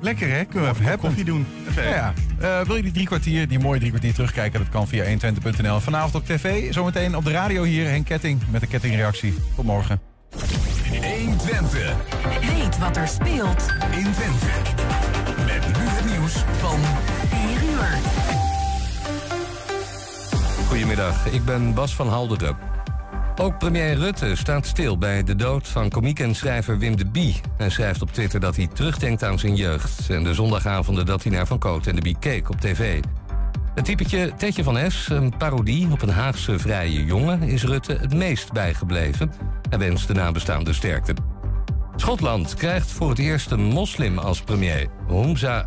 [0.00, 0.44] Lekker hè?
[0.44, 1.46] Kunnen we even een koffie doen?
[1.68, 2.14] Even Ja, ja.
[2.60, 4.60] Eh, wil je die drie kwartier, die mooie drie kwartier terugkijken?
[4.60, 5.80] Dat kan via 120.nl.
[5.80, 7.88] Vanavond op tv, zometeen op de radio hier.
[7.88, 9.34] Henk Ketting met de kettingreactie.
[9.56, 10.00] Tot morgen.
[10.36, 11.94] 120.
[12.40, 14.46] Weet wat er speelt in Twente.
[15.46, 16.78] Met nu het nieuws van
[17.28, 17.98] 4 uur.
[20.68, 22.56] Goedemiddag, ik ben Bas van Halderen.
[23.40, 27.40] Ook premier Rutte staat stil bij de dood van komiek en schrijver Wim de Bie.
[27.56, 30.10] Hij schrijft op Twitter dat hij terugdenkt aan zijn jeugd...
[30.10, 33.00] en de zondagavonden dat hij naar Van Cote en de Bie keek op tv.
[33.76, 37.42] Het typetje Tetje van S, een parodie op een Haagse vrije jongen...
[37.42, 39.32] is Rutte het meest bijgebleven.
[39.68, 41.14] Hij wenst de nabestaande sterkte.
[41.96, 44.88] Schotland krijgt voor het eerst een moslim als premier.
[45.08, 45.64] Humza